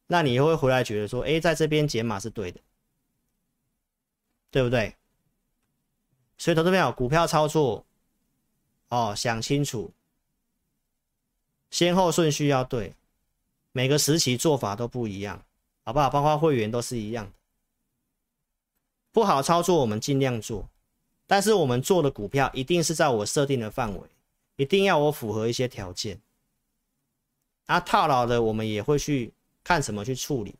[0.08, 2.58] 那你会回来觉得说，哎，在这边解码是对的，
[4.50, 4.96] 对不对？
[6.38, 7.84] 所以投资朋友股票操作。
[8.88, 9.92] 哦，想清楚，
[11.70, 12.94] 先后顺序要对，
[13.70, 15.40] 每个时期做法都不一样，
[15.84, 16.10] 好不好？
[16.10, 17.30] 包括会员都是一样。
[19.12, 20.68] 不好操作，我们尽量做，
[21.26, 24.00] 但是我们做的股票一定是在我设定的范围，
[24.56, 26.20] 一定要我符合一些条件。
[27.66, 29.32] 啊，套牢的我们也会去
[29.62, 30.54] 看什么去处理，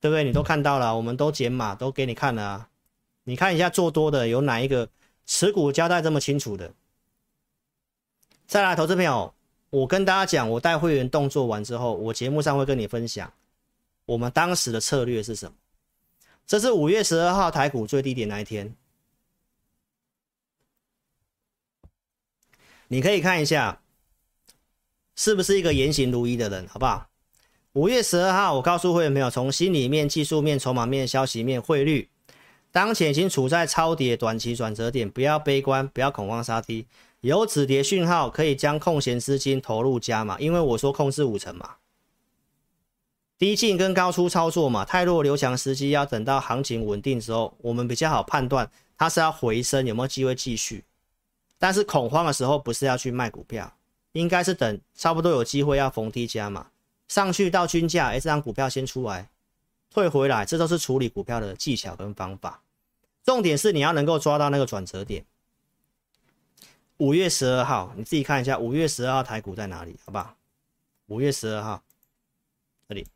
[0.00, 0.24] 对不对？
[0.24, 2.68] 你都看到了，我们都解码，都给你看了啊。
[3.24, 4.88] 你看一下做多的有哪一个？
[5.26, 6.70] 持股交代这么清楚的，
[8.46, 9.32] 再来，投资朋友，
[9.70, 13.32] 我跟大家讲，我带会员动作完之后，我节目上会跟你分享
[14.04, 15.56] 我们当时的策略是什么。
[16.46, 18.74] 这是五月十二号台股最低点那一天，
[22.88, 23.80] 你可以看一下，
[25.16, 27.08] 是不是一个言行如一的人，好不好？
[27.72, 32.08] 五月十二号，我告诉会员朋友，从心里面、技术面、筹码面、消息面、汇率。
[32.70, 36.86] 当前已经处在超跌短期转折点，不要悲观，不要恐慌杀低，
[37.20, 41.76] 有止跌讯号可以将空闲资金投入加码，因为我说控制五成嘛，
[43.44, 50.82] 低进跟高出操作嘛，太弱留强时机要等到行情稳定之后，我们比较好判断它是要回升有没有机会继续，
[51.58, 53.70] 但是恐慌的时候不是要去卖股票，
[54.12, 56.68] 应该是等差不多有机会要逢低加码，
[57.06, 59.28] 上去到均价，哎，这张股票先出来，
[59.90, 62.62] 退回来，这都是处理股票的技巧跟方法。
[63.24, 65.22] 重点是你要能够抓到那个转折点。
[66.96, 70.34] 五月十二号，你自己看一下，五月十二号台股在哪里，好不好？
[71.08, 71.82] 五月十二号，
[72.88, 73.06] 这里。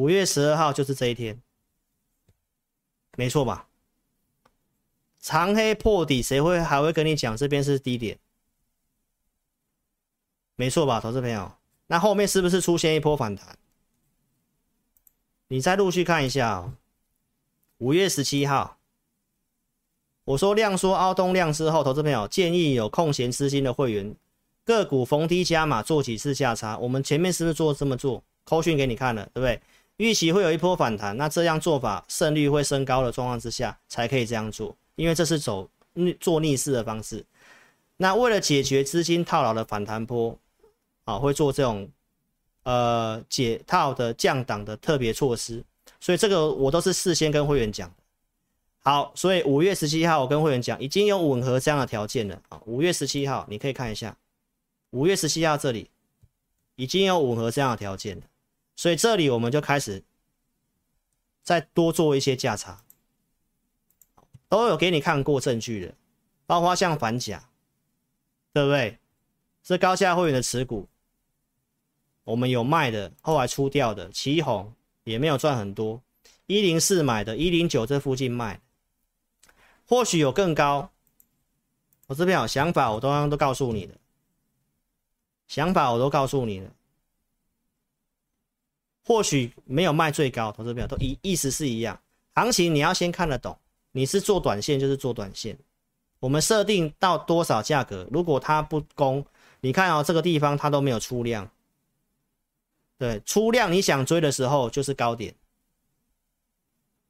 [0.00, 1.38] 五月十二号就是这一天，
[3.18, 3.68] 没错吧？
[5.20, 8.18] 长黑破底，谁会还会跟你讲这边是低点？
[10.56, 11.52] 没错吧，投资朋友？
[11.88, 13.58] 那后面是不是出现一波反弹？
[15.48, 16.72] 你再陆续看一下。
[17.76, 18.78] 五月十七号，
[20.24, 24.16] 我说量缩凹洞量之后，投资朋友建议有空闲资金的会员
[24.64, 26.78] 个股逢低加码做几次价差。
[26.78, 28.24] 我们前面是不是做这么做？
[28.44, 29.60] 扣讯给你看了，对不对？
[30.00, 37.22] 预期会有一波反弹，那这样做法胜率会升高的状况之下，才可以这样做，因为这是走逆做逆势的方式。
[37.98, 40.34] 那为了解决资金套牢的反弹波，
[41.04, 41.86] 啊，会做这种
[42.62, 45.62] 呃解套的降档的特别措施。
[46.00, 47.92] 所以这个我都是事先跟会员讲。
[48.78, 52.58] 好，所以五月十七号我跟会员讲，已经有吻合这样的条件了啊。
[52.64, 54.16] 五月十七号你可以看一下，
[54.92, 55.90] 五月十七号这里
[56.76, 58.22] 已经有吻合这样的条件了，
[58.80, 60.02] 所以这里我们就开始
[61.42, 62.82] 再多做一些价差，
[64.48, 65.94] 都有给你看过证据的，
[66.46, 67.50] 包括像反甲，
[68.54, 68.98] 对不对？
[69.62, 70.88] 是高价会员的持股，
[72.24, 74.72] 我们有卖的，后来出掉的，奇鋐。
[75.04, 76.02] 也没有赚很多，
[76.46, 78.62] 一零四买的，一零九这附近卖，
[79.86, 80.90] 或许有更高。
[82.06, 83.94] 我这边有想法，我都都告诉你的，
[85.48, 86.72] 想法我都告诉你了。
[89.10, 92.00] 或许没有卖最高，投资朋友都意意思是一样。
[92.32, 93.58] 行情你要先看得懂，
[93.90, 95.58] 你是做短线就是做短线。
[96.20, 99.26] 我们设定到多少价格，如果它不攻，
[99.62, 101.50] 你看哦，这个地方它都没有出量。
[102.98, 105.34] 对，出量你想追的时候就是高点，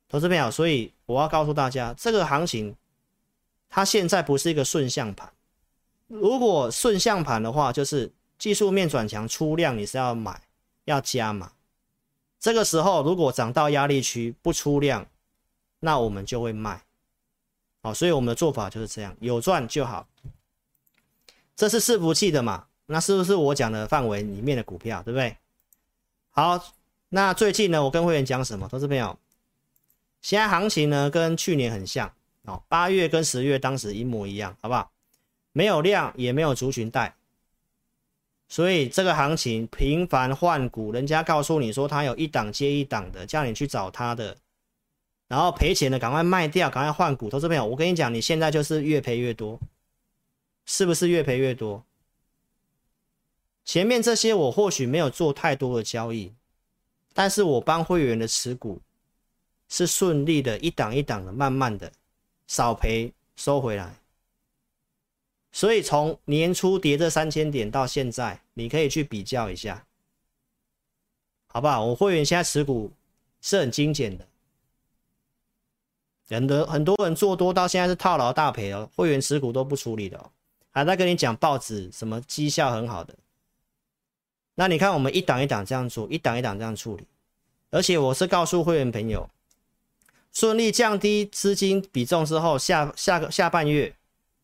[0.09, 2.75] 投资朋友，所以我要告诉大家，这个行情
[3.69, 5.31] 它现在不是一个顺向盘。
[6.09, 10.41] 如果顺向盘的话，就是技术面转强出量，你是要买
[10.87, 11.53] 要加码。
[12.41, 15.07] 这个时候如果涨到压力区不出量，
[15.81, 16.83] 那我们就会卖。
[17.83, 20.09] 好，所以我们的做法就是这样，有赚就好。
[21.55, 22.67] 这是伺服器的嘛？
[22.87, 25.37] 那是不是我讲的范围里面的股票，对不对？
[26.31, 26.73] 好，
[27.11, 28.67] 那最近呢，我跟会员讲什么？
[28.69, 29.19] 投资朋友，
[30.23, 32.11] 现在行情呢跟去年很像
[32.45, 34.91] 哦，八月跟十月当时一模一样，好不好？
[35.53, 37.15] 没有量，也没有族群带，
[38.51, 44.37] 所以这个行情频繁换股，人家告诉你说他有一档接一档的，叫你去找他的，
[45.29, 47.31] 然后赔钱的赶快卖掉，赶快换股。
[47.31, 49.61] 投资朋友，我跟你讲，你现在就是越赔越多，
[50.67, 51.85] 是不是越赔越多？
[53.65, 56.35] 前面这些我或许没有做太多的交易，
[57.15, 58.83] 但是我帮会员的持股
[59.69, 61.93] 是顺利的，一档一档的，慢慢的
[62.49, 64.00] 少赔收回来。
[65.53, 69.85] 所以从年初跌这三千点到现在，你可以去比较一下，
[71.49, 71.85] 好不好？
[71.85, 72.93] 我会员现在持股
[73.41, 74.29] 是很精简的，
[76.29, 80.31] 很多很多人做多到现在是套牢大赔哦，会员持股都不处理的哦，
[80.71, 83.13] 还在跟你讲报纸什么绩效很好的。
[84.55, 87.05] 那你看我们一档一档这样做，一档一档这样处理，
[87.71, 89.29] 而且我是告诉会员朋友，
[90.33, 93.97] 顺利降低资金比重之后，下下个下半月。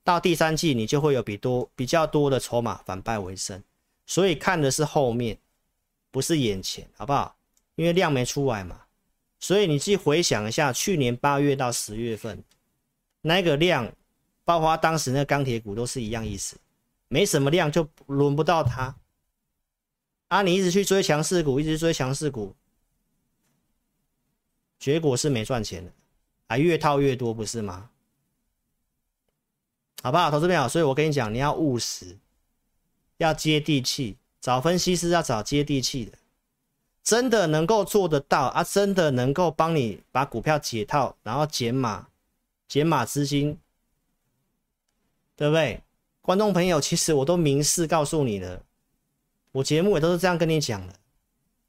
[0.07, 3.61] 到第三季，你就会有比多比较多的筹码反败为胜，
[4.07, 5.37] 所以看的是后面，
[6.13, 7.37] 不是眼前，好不好？
[7.75, 8.83] 因为量没出来嘛，
[9.41, 12.41] 所以你去回想一下，去年八月到十月份
[13.21, 13.93] 那个量，
[14.45, 16.57] 包括当时那钢铁股都是一样意思，
[17.09, 18.95] 没什么量就轮不到它。
[20.29, 22.55] 啊，你一直去追强势股，一直追强势股，
[24.79, 25.93] 结果是没赚钱的，
[26.47, 27.91] 啊，越套越多，不是吗？
[30.07, 30.69] 好不好，投资朋友？
[30.69, 32.17] 所以我跟你讲，你要务实，
[33.17, 36.13] 要接地气，找分析师要找接地气的，
[37.03, 38.63] 真的能够做得到啊！
[38.63, 42.07] 真的能够帮你把股票解套，然后减码、
[42.69, 43.59] 减码资金，
[45.35, 45.83] 对不对？
[46.23, 48.63] 观众朋友，其实我都明示告诉你了，
[49.51, 50.95] 我节目也都是这样跟你讲的，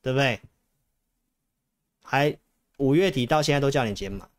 [0.04, 0.40] 对不对？
[2.04, 2.38] 还
[2.78, 4.30] 五月底到现在都叫你减码。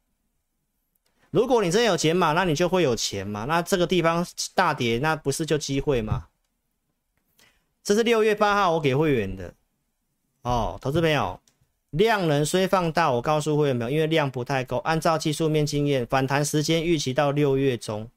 [1.31, 3.45] 如果你真有减码，那你就会有钱嘛。
[3.45, 6.29] 那这个地方大跌，那不是就机会吗？
[7.83, 9.55] 这是六月八号我给会员的
[10.43, 11.41] 哦，投资朋友，
[11.91, 14.79] 量能虽放大，我告诉会员没有，因为量不太够。
[14.79, 18.11] 按照技术面经验，反弹时间预期到六月中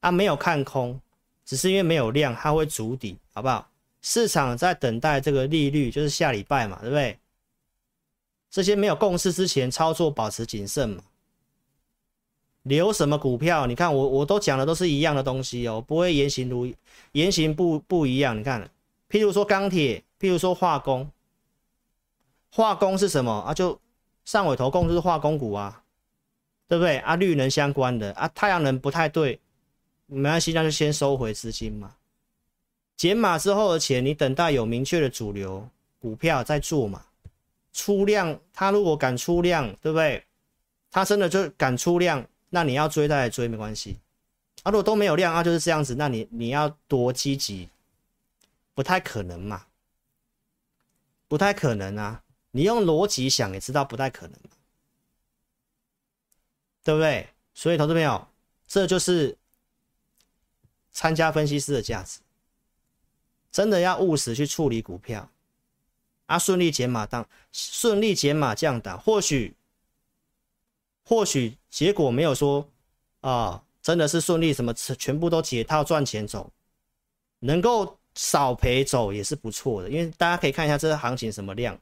[0.00, 1.00] 啊，没有看空，
[1.44, 3.68] 只是因为没有量，它会筑底，好不好？
[4.02, 7.18] 市场在等待这个利率，就是下礼拜嘛，对不对？
[8.50, 11.02] 这些没有共识之前，操作保持谨慎嘛。
[12.64, 13.66] 留什么股票？
[13.66, 16.70] 你看我我都讲的都是一样的东西哦，不会言行如
[17.12, 18.38] 言行不不一样。
[18.38, 18.68] 你看，
[19.08, 21.10] 譬如说钢铁，譬如说化工，
[22.50, 23.54] 化工是什么啊？
[23.54, 23.78] 就
[24.24, 25.82] 上尾投控就是化工股啊，
[26.66, 27.16] 对不对啊？
[27.16, 29.38] 绿能相关的啊，太阳能不太对，
[30.06, 31.94] 没关系，那就先收回资金嘛。
[32.96, 37.02] 减码之后的钱，你等待有明确的主流股票再做嘛。
[37.74, 40.24] 出量，他如果敢出量，对不对？
[40.90, 42.24] 他真的就敢出量。
[42.54, 43.98] 那你要追再来追没关系，
[44.62, 47.68] 啊，如果都没有量啊，就是这样子，那你你要多积极，
[48.74, 49.66] 不太可能嘛，
[51.26, 54.38] 不太可能啊，你用逻辑想也知道不太可能，
[56.84, 57.28] 对不对？
[57.54, 58.28] 所以投资朋友，
[58.68, 59.36] 这就是
[60.92, 62.20] 参加分析师的价值，
[63.50, 65.28] 真的要务实去处理股票，
[66.26, 69.56] 啊，顺利减码当顺利减码降档，或许。
[71.04, 72.66] 或许结果没有说
[73.20, 76.50] 啊，真的是顺利，什么全部都解套赚钱走，
[77.40, 81.74] 能够少赔走也是不错的，因为大家可以看一下这个行情什么量，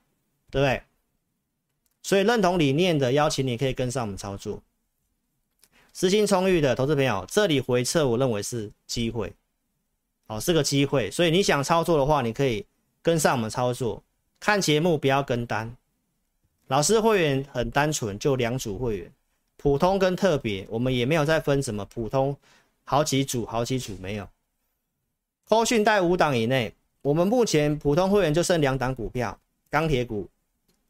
[0.50, 0.82] 对不对？
[2.02, 4.60] 所以认同理念的邀请你可以跟上我们操作，
[5.92, 9.32] 资金充裕的投资朋友，这里回撤我认为是机会，
[10.26, 12.66] 好，是个机会，所以你想操作的话，你可以
[13.02, 14.02] 跟上我们操作，
[14.40, 15.76] 看节目不要跟单。
[16.72, 19.12] 老师会员很单纯，就两组会员，
[19.58, 22.34] 普通跟特别，我们也没有再分什么普通，
[22.84, 24.26] 好几组好几组没有。
[25.46, 26.72] 扣讯带五档以内，
[27.02, 29.38] 我们目前普通会员就剩两档股票，
[29.68, 30.26] 钢铁股，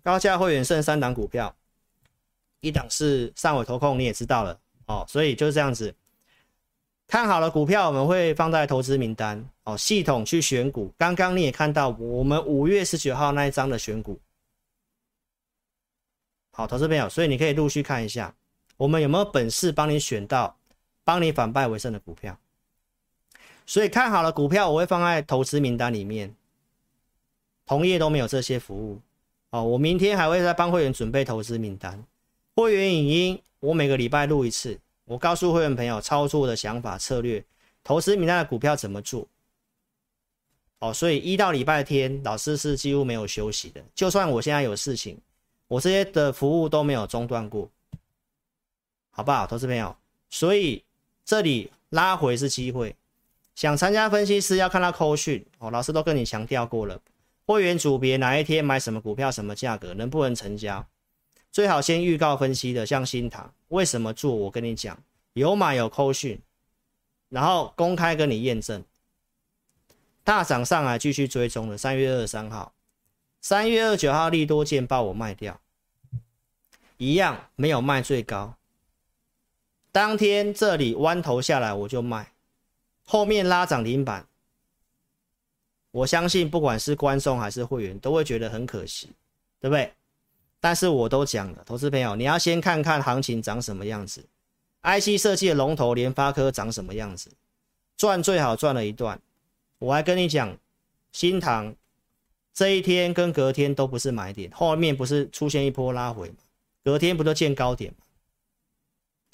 [0.05, 1.53] 高价会员剩三档股票，
[2.61, 4.57] 一档是上尾投控，你也知道了
[4.87, 5.93] 哦，所以就是这样子。
[7.09, 10.95] 看好了股票，我们会放在投资名单哦，系统去选股。
[10.97, 14.17] 刚刚你也看到我们五月十九号那一张的选股。
[16.55, 18.35] 好，投资朋友，所以你可以陆续看一下，
[18.77, 20.57] 我们有没有本事帮你选到，
[21.03, 22.39] 帮你反败为胜的股票。
[23.65, 26.35] 所以看好了股票，我会放在投资名单里面。
[27.65, 29.01] 同业都没有这些服务。
[29.51, 32.05] 哦，我明天还会再帮会员准备投资名单。
[32.55, 37.43] 会员影音，我每个礼拜录一次，我告诉会员朋友操作的想法、策略，
[37.83, 39.27] 投资名单的股票怎么做。
[40.81, 45.17] 哦，所以一到礼拜天，老师是几乎没有休息的，就算我现在有事情。
[45.73, 47.71] 我这些的服务都没有中断过，
[49.11, 49.97] 好不好，投资朋友？
[50.29, 50.85] 所以
[51.25, 52.95] 这里拉回是机会，
[53.55, 57.01] 想参加分析师要看到扣讯哦，老师都跟你强调过了，
[57.47, 60.87] 会员组别哪一天买什么股票，什么价格，能不能成交，
[61.51, 66.39] 最好先预告分析的，像新塘为什么做，我跟你讲，有买有扣讯，
[67.31, 68.85] 然后公开跟你验证，
[70.23, 72.75] 大涨上来继续追踪的，三月二十三号。
[73.45, 75.61] 三月二十九号利多见报，我卖掉，
[77.03, 78.55] 一样没有卖最高，
[79.91, 82.33] 当天这里弯头下来我就卖，
[83.03, 84.25] 后面拉涨停板，
[85.91, 89.11] 我相信不管是观众还是会员都会觉得很可惜，
[89.59, 89.93] 对不对？
[90.61, 94.25] 但是我都讲了，投资朋友你要先看看行情长什么样子
[94.83, 97.33] ，IC 设计的龙头联发科长什么样子，
[97.97, 99.21] 赚最好赚了一段，
[99.81, 100.57] 我还跟你讲，
[101.11, 101.75] 新唐
[102.55, 106.37] 这一天跟隔天都不是买点，后面不是出现一波拉回吗？
[106.85, 107.99] 隔天不就见高点吗？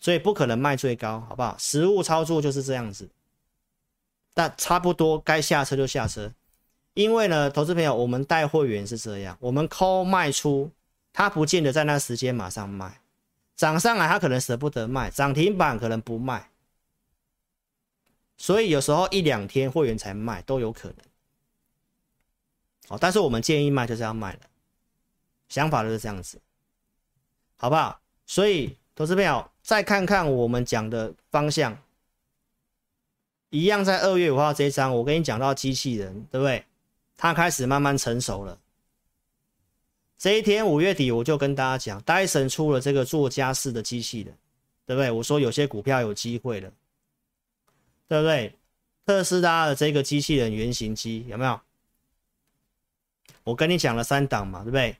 [0.01, 1.57] 所以不可能卖最高，好不好？
[1.59, 3.09] 实物操作就是这样子。
[4.35, 6.33] 但差不多该下车就下车，
[6.95, 10.71] 因为呢，投资朋友，我们带会员是这样，我们 call 卖出，
[11.13, 13.01] 他不见得在那时间马上卖，
[13.57, 16.51] 涨上来他可能舍不得卖，涨停板可能不卖，
[18.37, 20.99] 所以有时候一两天会员才卖都有可能。
[22.87, 24.41] 好，但是我们建议卖就是要卖了，
[25.49, 26.41] 想法就是这样子。
[27.61, 28.01] 好不好？
[28.25, 31.77] 所以，投资朋友再看看我们讲的方向，
[33.51, 36.65] 一样在二月五号这一张，我跟你讲到机器人，对不对？
[37.17, 38.57] 它开始慢慢成熟了。
[40.17, 44.37] 这一天五月底，我就跟大家讲，戴森出了这个做家事的机器人，
[44.87, 45.11] 对不对？
[45.11, 46.73] 我说有些股票有机会了，
[48.07, 48.55] 对不对？
[49.05, 51.61] 特斯拉的这个机器人原型机有没有？
[53.43, 54.97] 我跟你讲了三档嘛，对不对？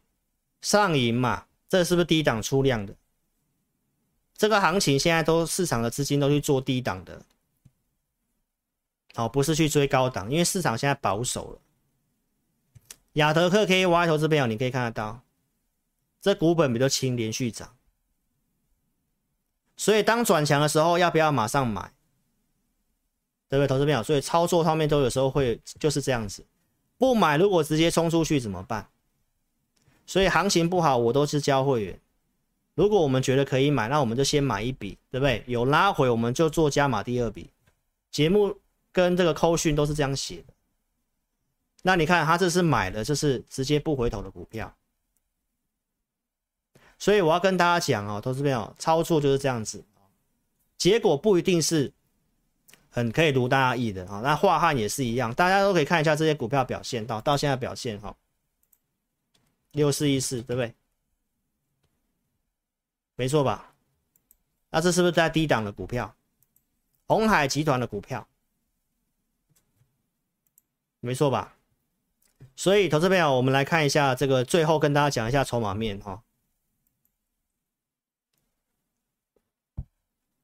[0.61, 1.45] 上银嘛。
[1.69, 2.95] 这是不是低档出量的？
[4.35, 7.21] 这个行情现在都市场的资金都去做低档的，
[9.17, 11.61] 哦，不是去追高档，因为市场现在保守了。
[13.15, 15.23] 亚德克 KY 投资朋友，你可以看得到，
[16.21, 17.77] 这股本比较轻，连续涨。
[19.77, 21.93] 所以当转强的时候，要不要马上买？
[23.49, 24.03] 对不对，投资朋友？
[24.03, 26.47] 所以操作方面都有时候会就是这样子，
[26.97, 28.89] 不买如果直接冲出去怎么办？
[30.09, 32.01] 所以行情不好，我都是教会员。
[32.75, 35.45] 如果我们觉得可以买，那我们就先买一笔，对不对？
[35.47, 37.51] 有拉回，我们就做加码第二笔。
[38.11, 38.59] 节目
[38.91, 40.55] 跟这个扣讯都是这样写的。
[41.83, 44.75] 那你看，他这是买的，就是直接不回头的股票。
[46.99, 49.85] 所以我要跟大家讲哦，投资朋友，操作就是这样子。
[50.79, 51.93] 结果不一定是
[52.89, 54.23] 很可以如大家意的啊。
[54.25, 58.17] 那樺汉也是一样，大家都可以看一下这些股票表现到到现在表现哈。
[59.73, 60.75] 六四一四，对不对？
[63.17, 63.75] 没错吧？
[64.71, 66.15] 那这是不是在低档的股票？
[67.07, 68.29] 鸿海集团的股票，
[71.01, 71.57] 没错吧？
[72.55, 76.23] 所以，投资朋友，我们来看一下这个，最后跟大家讲一下筹码面哈。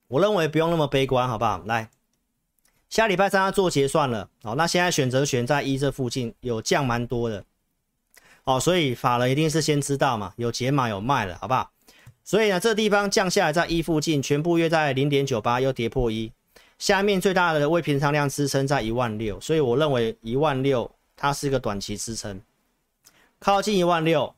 [0.09, 1.59] 我认为不用那么悲观，好不好？
[1.65, 1.91] 来，
[2.89, 7.45] 下礼拜三要做结算了，好，那现在选择权在一这附近有降蛮多的。
[8.45, 11.71] 哦，所以法人一定是先知道嘛，有解码有卖了，好不好？
[12.23, 16.31] 所以呢，这地方降下来在一附近，全部约在零点九八，又跌破一，
[16.79, 22.41] 下面最大的未平仓量支撑在一万六，所以我认为一万六它是一个短期支撑，
[23.39, 24.35] 靠近一万六，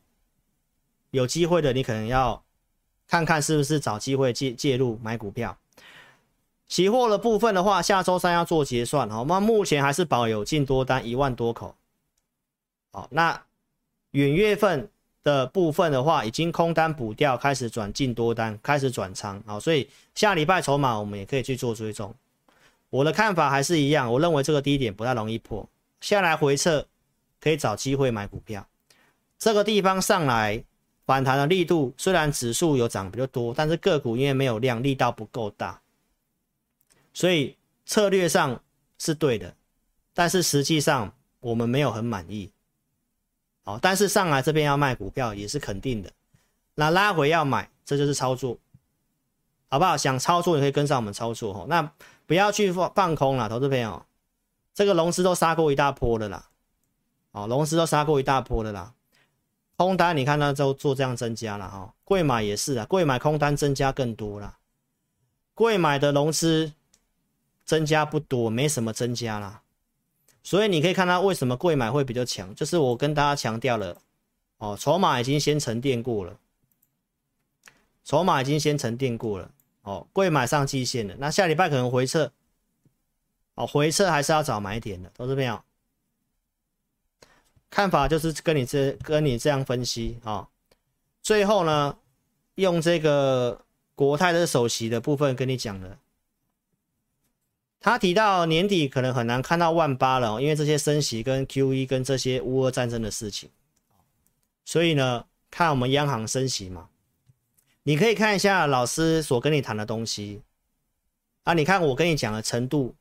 [1.10, 2.42] 有机会的你可能要
[3.08, 5.56] 看看是不是找机会介介入买股票。
[6.68, 9.40] 期货的部分的话，下周三要做结算，好那？
[9.40, 11.74] 目前还是保有净多单一万多口，
[12.92, 13.42] 好，那。
[14.16, 14.88] 远月份
[15.22, 22.14] 的部分的话，已经空单补掉，开始转进多单，开始转仓，啊，所以下礼拜筹码我们也可以去做追踪。
[22.88, 25.68] 我的看法还是一样，我认为这个低点不太容易破，
[26.00, 26.86] 下来回撤
[27.38, 28.66] 可以找机会买股票。
[29.38, 30.64] 这个地方上来
[31.04, 35.78] 反弹的力度，虽然指数有涨比较多，但是个股因为没有量，力道不够大，
[37.12, 38.58] 所以策略上
[38.98, 39.54] 是对的，
[40.14, 42.50] 但是实际上我们没有很满意。
[43.66, 46.08] 好，但是上来这边要卖股票也是肯定的，
[46.76, 48.56] 那拉回要买，这就是操作，
[49.68, 49.96] 好不好？
[49.96, 51.90] 想操作也可以跟上我们操作哈，那
[52.26, 54.06] 不要去放放空了，投资朋友，
[54.72, 56.48] 这个融资都杀过一大波的啦，
[57.32, 58.94] 哦，融资都杀过一大波的啦，
[59.76, 64.58] 空单你看它都做这样增加了哈，贵买也是啊，贵买空单增加更多了，
[65.54, 66.72] 贵买的融资
[67.64, 69.62] 增加不多，没什么增加啦。
[70.46, 74.00] 所以你可以看到为什么柜买会比较强，就是我跟大家强调了，
[74.58, 76.38] 哦，筹码已经先沉淀过了，
[78.04, 79.50] 筹码已经先沉淀过了，
[79.82, 82.30] 哦，柜买上季线了，那下礼拜可能回撤，
[83.56, 85.60] 哦，回撤还是要找买点的，投资朋友，
[87.68, 90.48] 看法就是跟你这跟你这样分析啊，哦，
[91.22, 91.98] 最后呢，
[92.54, 93.64] 用这个
[93.96, 95.98] 国泰的首席的部分跟你讲了。
[97.80, 103.50] 他提到年底可能很难看到万八了，因为这些升息跟 QE 跟这些乌俄战争的事情，
[104.64, 106.88] 所以呢，看我们央行升息嘛，
[107.84, 110.42] 你可以看一下老师所跟你谈的东西，
[111.44, 112.96] 啊，你看我跟你讲的程度，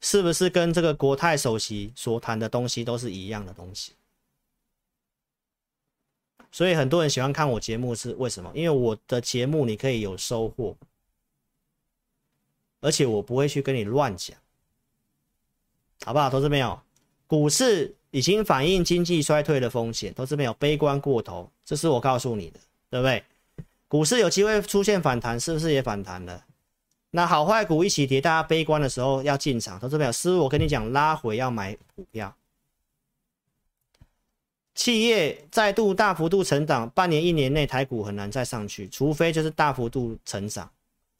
[0.00, 3.92] 是不是跟这个国泰首席所谈的东西都是一样的东西？
[6.52, 8.50] 所以很多人喜欢看我节目是为什么？
[8.54, 10.76] 因为我的节目你可以有收获，
[12.80, 14.36] 而且我不会去跟你乱讲，
[16.04, 16.30] 好不好？
[16.30, 16.80] 投资朋友，
[17.26, 22.60] 股市已经反映经济衰退的风险，投资朋友悲观过头，这是我告诉你的，
[22.90, 23.22] 对不对？
[23.88, 26.44] 股市有机会出现反弹，是不是也反弹了？
[27.10, 32.34] 那好坏股一起跌，大家悲观的时候要进场，投资朋友，师傅我跟你讲，拉回要买股票。
[34.74, 40.70] 企业再度大幅度成长，半年一年内台股很难再上去，除非就是大幅度成长。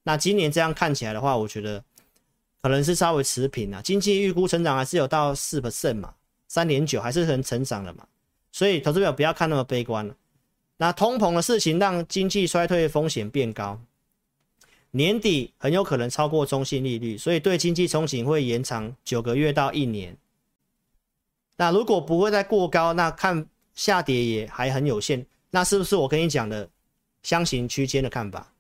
[0.09, 1.85] 那今年这样看起来的话，我觉得
[2.63, 3.83] 可能是稍微持平啊。
[3.83, 6.15] 经济预估成长还是有到四 percent 嘛，
[6.47, 8.07] 三点九还是很成长的嘛。
[8.51, 10.17] 所以投资者不要看那么悲观了。
[10.79, 13.79] 那通膨的事情让经济衰退风险变高，
[14.93, 20.17] 年底很有可能超过中性利率，所以对经济憧憬会延长九个月到一年。
[21.59, 25.27] 那如果不会再过高，那看下跌也还很有限。
[25.51, 26.67] 那是不是我跟你讲的
[27.23, 28.51] 箱型区间的看法？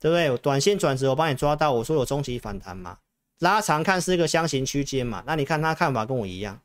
[0.00, 0.36] 对不对？
[0.38, 2.98] 短线转折我帮你抓到，我说有中期反弹嘛，
[3.40, 5.22] 拉长看是一个箱型区间嘛。
[5.26, 6.58] 那你看他看法跟我一样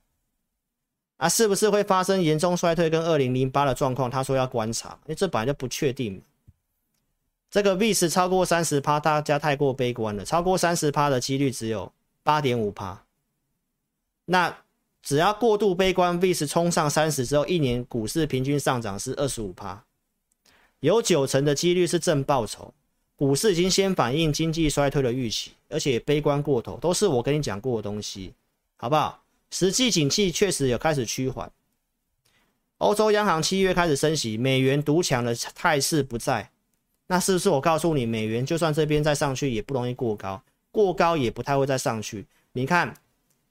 [1.18, 1.28] 啊？
[1.28, 4.10] 是不是会发生严重衰退跟二零零八的状况？
[4.10, 6.22] 他说要观察，因为这本来就不确定。
[7.52, 10.26] 这个 VIX 超过三十趴，大家太过悲观了。
[10.26, 11.92] 超过三十趴的几率只有
[12.24, 13.04] 八点五趴。
[14.26, 14.58] 那
[15.02, 19.84] 只要过度悲观，VIX 冲上三十之后，一年股市平均上涨是二十五趴，
[20.80, 22.74] 有九成的几率是正报酬。
[23.16, 28.34] 股市已经先反映经济衰退的预期，而且悲观过头，都是我跟你讲过的东西，
[28.78, 29.24] 好不好？
[29.52, 31.52] 实际景气确实有开始趋缓。
[32.80, 36.52] 欧洲央行七月开始升息，美元独强的态势不在，
[37.08, 42.26] 那是不是我告诉你，美元就算这边再上去，也不容易过高，过高也不太会再上去。
[42.54, 42.96] 你看。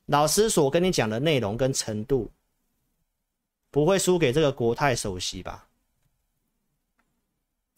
[0.09, 2.31] 老师所跟你讲的内容跟程度，
[3.71, 5.64] 不会输给这个国泰首席吧？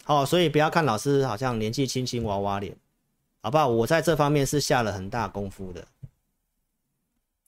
[0.08, 2.76] 好，所以不要看老师好像年纪轻轻娃娃脸，
[3.42, 3.66] 好不好？
[3.66, 5.84] 我在这方面是下了很大功夫的。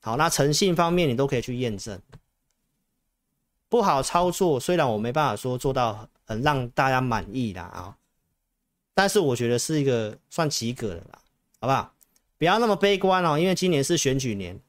[0.01, 1.97] 好，那诚信方面你都可以去验证。
[3.69, 7.95] 不好操作，虽然我没办法说做到很让大家满意啦啊，
[8.93, 11.19] 但是我觉得是一个算及格的啦，
[11.61, 11.93] 好不好？
[12.37, 14.59] 不要那么悲观哦，因为今年是选举年。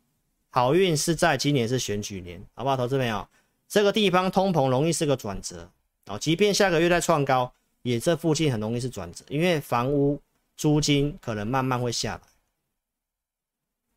[0.50, 2.76] 好运是在今年是选举年，好不好？
[2.76, 3.26] 投资朋友，
[3.68, 5.68] 这个地方通膨容易是个转折
[6.06, 6.16] 哦。
[6.16, 10.20] 即便下个月再创高，也这附近很容易是转折，因为房屋
[10.56, 12.22] 租金可能慢慢会下来，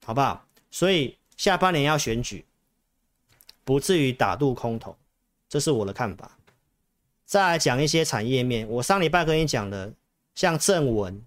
[0.05, 0.45] 好不好？
[0.72, 2.45] 所以下半年要选举，
[3.64, 4.95] 不至于打入空头，
[5.49, 6.38] 这是我的看法。
[7.26, 9.93] 再来讲一些产业面，我上礼拜跟你讲的，
[10.35, 11.22] 像正文、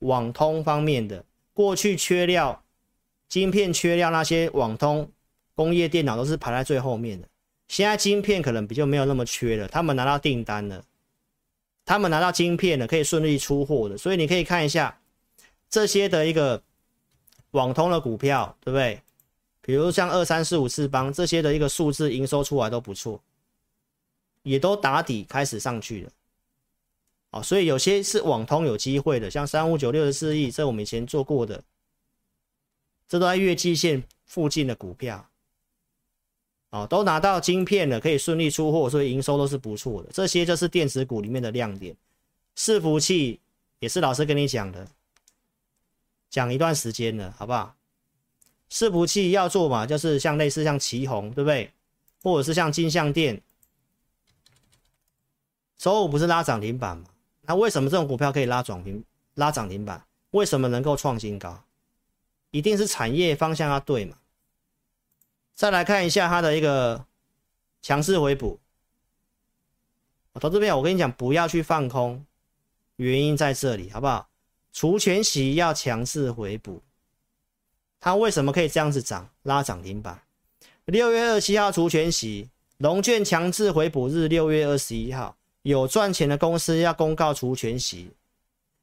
[0.00, 2.62] 网通方面的，过去缺料。
[3.28, 5.10] 晶片缺料，那些网通、
[5.54, 7.26] 工业电脑都是排在最后面的。
[7.68, 10.84] 现在晶片可能比较没有那么缺了，他们拿到订单了，
[11.84, 13.96] 他们拿到晶片了，可以顺利出货的。
[13.98, 15.00] 所以你可以看一下
[15.68, 16.62] 这些的一个
[17.52, 19.00] 网通的股票，对不对？
[19.60, 23.22] 比如像二三四五四邦这些的一个数字营收出来都不错，
[24.42, 26.10] 也都打底开始上去了。
[27.30, 31.62] 哦，所以有些是网通有机会的，像三五九六十四亿，这我们以前做过的。
[33.08, 35.30] 这都在月季线附近的股票，
[36.72, 40.08] 哦，都拿到晶片了，可以顺利出货，所以营收都是不错的。
[40.10, 41.94] 这些就是电子股里面的亮点。
[42.56, 43.38] 伺服器
[43.78, 44.88] 也是老师跟你讲的，
[46.30, 47.74] 讲一段时间了，好不好？
[48.70, 51.70] 伺服器要做嘛，就是像类似像奇鋐，对不对？
[52.22, 53.42] 或者是像金像电，
[55.76, 57.04] 周五不是拉涨停板吗？
[57.42, 59.04] 那为什么这种股票可以拉涨停、
[59.34, 60.02] 拉涨停板？
[60.30, 61.62] 为什么能够创新高？
[62.50, 64.16] 一定是产业方向要对嘛？
[65.54, 67.04] 再来看一下它的一个
[67.80, 68.58] 强势回补。
[70.40, 72.24] 投资朋友，我跟你讲，不要去放空，
[72.96, 74.28] 原因在这里，好不好？
[74.72, 76.82] 除权息要强势回补，
[78.00, 80.22] 它为什么可以这样子涨，拉涨停板？
[80.86, 82.48] 六月二十七号除权息，
[82.78, 88.10] 龙券强制回补日六月二十一号，有赚钱的公司要公告除权息，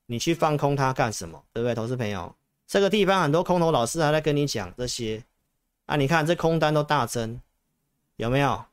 [0.06, 1.44] 你去放空它干什么？
[1.52, 2.34] 对不对，投资朋友？
[2.68, 5.24] 这个地方很多空头老师还在跟你讲这些
[5.90, 7.42] 啊，你看这空单都大增，
[8.18, 8.66] 有没有？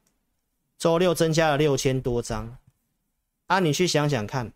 [0.76, 2.58] 周六增加了六千多张，
[3.46, 4.52] 啊，你去想想看，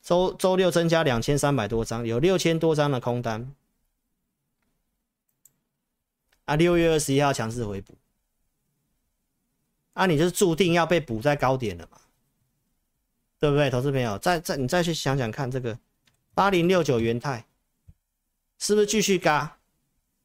[0.00, 3.54] 周周六增加两千三百多张，有六千多张的空单，
[6.46, 7.94] 啊，六月二十一号强势回补，
[9.92, 12.00] 啊，你就是注定要被补在高点了嘛，
[13.38, 14.18] 对不对，投资朋友？
[14.18, 15.78] 再再你再去想想看这个。
[16.32, 17.44] 八零六九元泰，
[18.58, 19.58] 是不是继续嘎？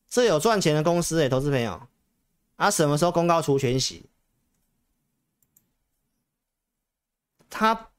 [0.10, 1.88] 这有赚钱的公司诶、欸，投资朋友，
[2.56, 4.06] 啊，什么时候公告除权息？
[7.50, 7.90] 他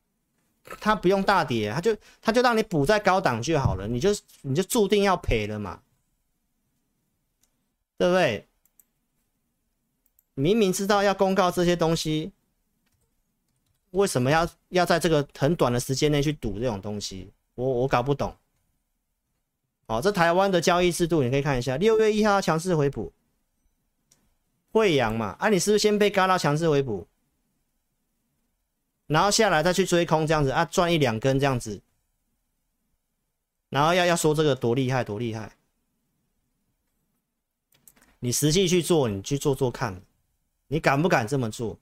[0.81, 4.11] 他不用大跌，他就他就让你补在高档就好了，你就
[4.43, 5.82] 你就注定要赔了嘛，
[7.97, 8.47] 对不对？
[10.35, 12.32] 明明知道要公告这些东西，
[13.91, 17.31] 为什么要要在这个很短的时间内去赌这种东西？
[17.55, 18.35] 我我搞不懂。
[19.91, 23.12] 好，这台湾的交易制度你可以看一下，六月一号强势回补，
[24.71, 27.09] 惠阳嘛，啊，你是不是先被嘎到强势回补，
[29.09, 31.81] 然后下来再去追空这样子啊，赚一两根这样子，
[33.69, 35.57] 然后要要说这个多厉害多厉害，
[38.21, 40.01] 你实际去做，你去做做看。
[40.69, 41.77] 你敢不敢这么做？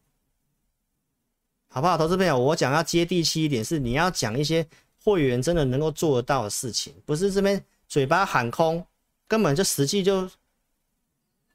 [1.68, 2.38] 好不好，投资朋友？
[2.38, 4.66] 我讲要接地气一点，是你要讲一些
[5.04, 8.86] 会员真的能够做得到的事情，不是这边嘴巴喊空，
[9.26, 10.30] 根本就实际就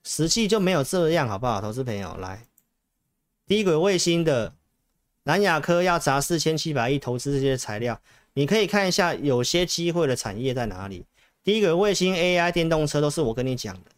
[0.04, 2.18] 实际就没有这样，好不好，投资朋友？
[2.18, 2.48] 来，
[3.46, 4.56] 低轨卫星的
[5.24, 8.02] 南亚科要砸四千七百亿投资这些材料，
[8.34, 11.06] 你可以看一下有些机会的产业在哪里。
[11.44, 13.92] 低轨卫星、AI、电动车都是我跟你讲的。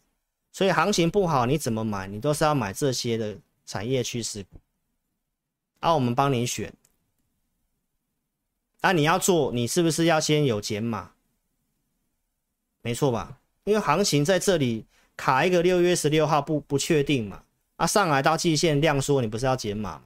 [0.52, 2.06] 所以行情不好，你怎么买？
[2.06, 4.58] 你都是要买这些的产业趋势股，
[5.80, 6.72] 啊，我们帮你选。
[8.80, 11.12] 啊，你要做，你是不是要先有减码？
[12.86, 13.36] 没错吧？
[13.64, 14.86] 因为行情在这里
[15.16, 17.42] 卡一个六月十六号不不确定嘛，
[17.74, 20.04] 啊，上来到季线量缩，你不是要减码？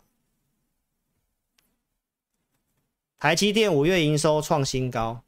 [3.19, 5.23] 台积电五月营收创新高，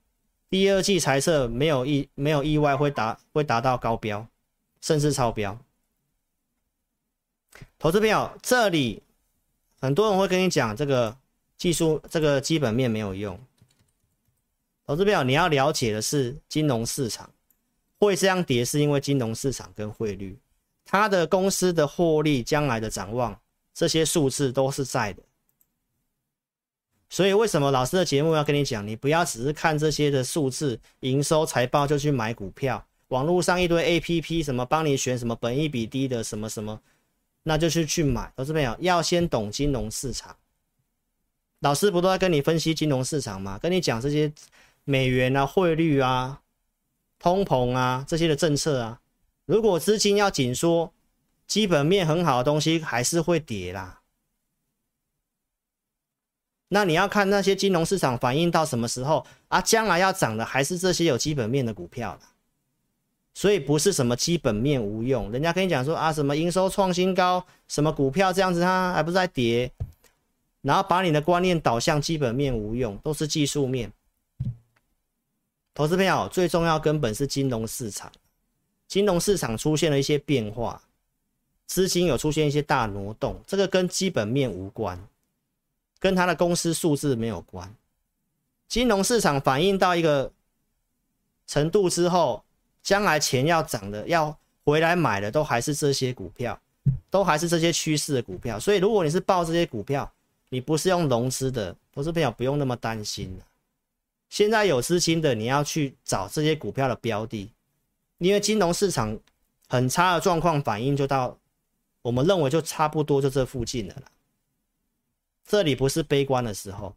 [0.48, 4.26] 第二季财测没有意没有意外会达会达到高标。
[4.80, 5.56] 甚至超标，
[7.78, 9.02] 投资朋友，这里
[9.78, 11.14] 很多人会跟你讲这个
[11.58, 13.38] 技术，这个基本面没有用。
[14.84, 17.30] 投资朋友，你要了解的是金融市场
[18.06, 20.38] 会这样跌，是因为金融市场跟汇率，
[20.84, 23.40] 它的公司的获利、将来的展望，
[23.72, 25.22] 这些数字都是在的。
[27.08, 32.84] 所以为什么老师的节目要跟你讲，你不要只是看这些的数字、营收、财报就去买股票。
[33.08, 36.80] 网络上一堆 APP，什么帮你选什么本益比低的什么什么，
[37.42, 38.32] 那就是去买。
[38.36, 40.34] 老师朋友要先懂金融市场。
[41.60, 43.58] 老师不都在跟你分析金融市场吗？
[43.58, 44.32] 跟你讲这些
[44.84, 46.40] 美元啊、汇率啊、
[47.23, 49.01] 通膨啊这些的政策啊。
[49.47, 50.93] 如果资金要紧缩，
[51.47, 54.01] 基本面很好的东西还是会跌啦。
[56.69, 59.61] 那你要看那些金融市场反映到什么时候啊？
[59.61, 62.31] 将来要涨的还是这些有基本面的股票啦。
[63.35, 69.70] 所以不是什么基本面无用，人家跟你讲说啊，什么营收创新高，什么股票这样子，它还不是在跌，
[70.62, 73.93] 然后把你的观念导向基本面无用，都是技术面。
[75.74, 78.11] 投资朋友最重要根本是金融市场，
[78.86, 80.82] 金融市场出现了一些变化，
[81.66, 84.99] 资金有出现一些大挪动，这个跟基本面无关，
[85.99, 87.74] 跟它的公司数字没有关。
[88.69, 90.32] 金融市场反映到一个
[91.47, 92.43] 程度之后。
[92.85, 96.61] 将来钱要涨的，要回来买的，都还是这些股票，
[97.11, 98.59] 都还是这些趋势的股票。
[98.59, 100.12] 所以，如果你是抱这些股票，
[100.49, 103.39] 你不是用融资的，投资朋友不用那么担心。
[104.32, 107.52] 现在有资金的，你要去找这些股票的标的，
[108.16, 109.20] 因为金融市场
[109.68, 111.38] 很差的状况反应就到，
[112.00, 114.04] 我们认为就差不多就这附近的了。
[115.46, 116.96] 这里不是悲观的时候，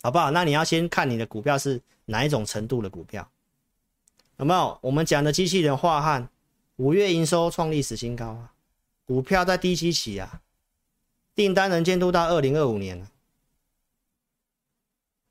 [0.00, 0.30] 好不好？
[0.30, 3.28] 那你要先看你的股票是哪一种程度的股票。
[4.36, 6.28] 有没有我们讲的机器人化汉
[6.76, 8.52] 五月营收创历史新高啊？
[9.04, 10.40] 股票在低基期啊，
[11.34, 13.10] 订单能见度到二零二五年了，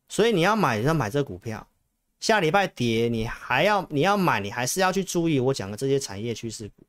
[0.08, 1.66] 所以你要买，要买这股票。
[2.20, 6.84] 下礼拜跌，你还要你要买，你还是要去注意我讲的这些产业趋势股。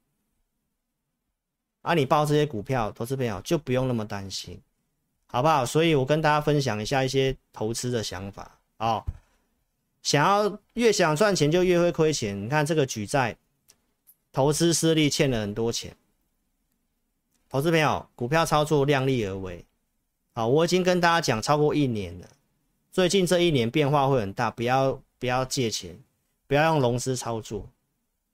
[1.83, 4.61] 啊，你报这些股票，投资朋友就不用那么担心，
[5.27, 5.67] 好不好？
[5.67, 9.03] 所以我跟大家分享一下一些投资的想法啊。
[10.03, 12.41] 想要越想赚钱就越会亏钱。
[12.45, 13.37] 你看这个举债，
[14.33, 15.97] 投资失利欠了很多钱。
[17.49, 19.65] 投资朋友，股票操作量力而为。
[20.33, 22.29] 好，我已经跟大家讲超过一年了。
[22.97, 26.03] 最近这一年变化会很大，不要不要借钱，
[26.47, 27.69] 不要用融资操作。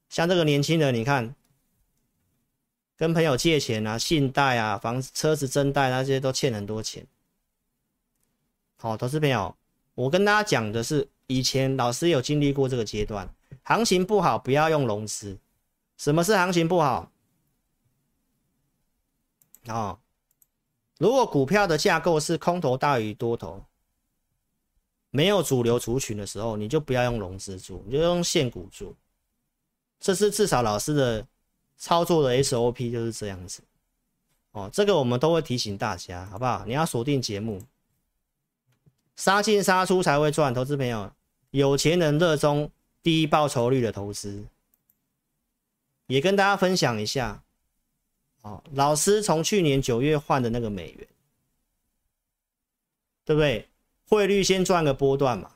[0.09, 1.35] 像这个年轻人，你看，
[2.97, 7.05] 跟朋友借钱啊，信贷啊，房子、车子增贷那些都欠很多钱。
[8.77, 9.57] 好，投资朋友，
[9.97, 11.09] 我跟大家讲的是。
[11.27, 13.29] 以前老师有经历过这个阶段，
[13.65, 15.37] 行情不好不要用融资。
[15.97, 17.11] 什么是行情不好？
[19.67, 19.99] 哦，
[20.99, 23.65] 如果股票的架构是空头大于多头，
[25.13, 28.95] 没有主流族群的时候，你就不要用融资做，你就用现股做。
[30.01, 31.27] 这是至少老师的
[31.77, 33.63] 操作的 SOP 就是这样子。
[34.53, 36.65] 哦，这个我们都会提醒大家，好不好？
[36.67, 37.63] 你要锁定节目，
[39.15, 40.55] 杀进杀出才会赚。
[40.55, 41.13] 投资朋友，
[41.51, 42.71] 有钱人热衷
[43.03, 44.47] 低报酬率的投资，
[46.07, 47.43] 也跟大家分享一下。
[48.41, 51.07] 哦，老师从去年九月换的那个美元，
[53.25, 53.69] 对不对？
[54.13, 55.53] 汇率先赚个波段嘛。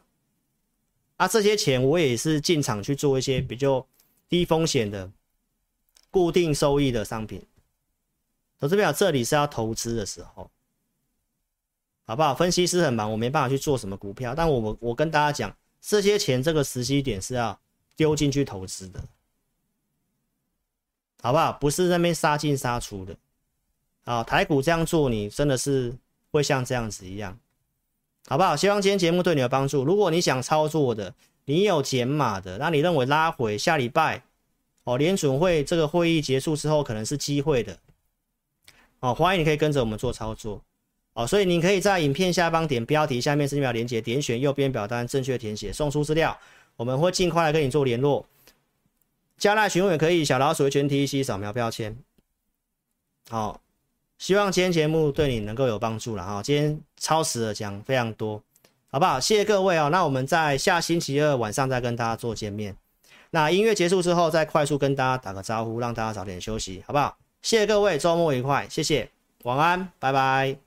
[1.19, 3.87] 啊，这些钱我也是进场去做一些比较
[4.31, 5.13] 低风险的
[6.11, 7.47] 固定收益的商品。
[8.59, 10.51] 投资表，这里是要投资的时候，
[12.07, 12.35] 好不好？
[12.35, 17.61] 分析师很忙，我没办法去做什么股票，但我我我跟大家讲，这些钱这个时机点是要
[17.95, 19.05] 丢进去投资的，
[21.21, 21.53] 好不好？
[21.53, 23.15] 不是那边杀进杀出的，
[24.05, 25.95] 啊，台股这样做，你真的是
[26.31, 27.39] 会像这样子一样，
[28.29, 28.57] 好不好？
[28.57, 29.85] 希望今天节目对你有帮助。
[29.85, 34.23] 如果你想操作的，你有减码的，那你认为拉回下礼拜，
[34.85, 37.79] 哦，联准会这个会议结束之后，可能是机会的。
[38.99, 40.61] 哦，欢迎你可以跟着我们做操作，
[41.13, 46.37] 哦，所以你可以在影片下方点标题，下面是一秒连接，点选右边表单，正确填写，送出资料，
[46.77, 48.27] 我们会尽快来跟你做联络。
[49.39, 51.97] 加赖询问也可以，小老鼠全 T C 扫描标签。
[53.29, 53.61] 好、
[54.19, 56.43] 希望今天节目对你能够有帮助了哈。
[56.43, 58.43] 今天超时的讲非常多，
[58.91, 59.21] 好不好？
[59.21, 59.89] 谢谢各位哦。
[59.91, 62.77] 那我们在下星期二晚上再跟大家做见面。
[63.31, 67.17] 那音乐结束之后，再快速跟大家打个招呼，让大家早点休息，好不好？
[67.43, 69.11] 谢谢各位，周末愉快，谢谢，
[69.43, 70.66] 晚安，拜拜。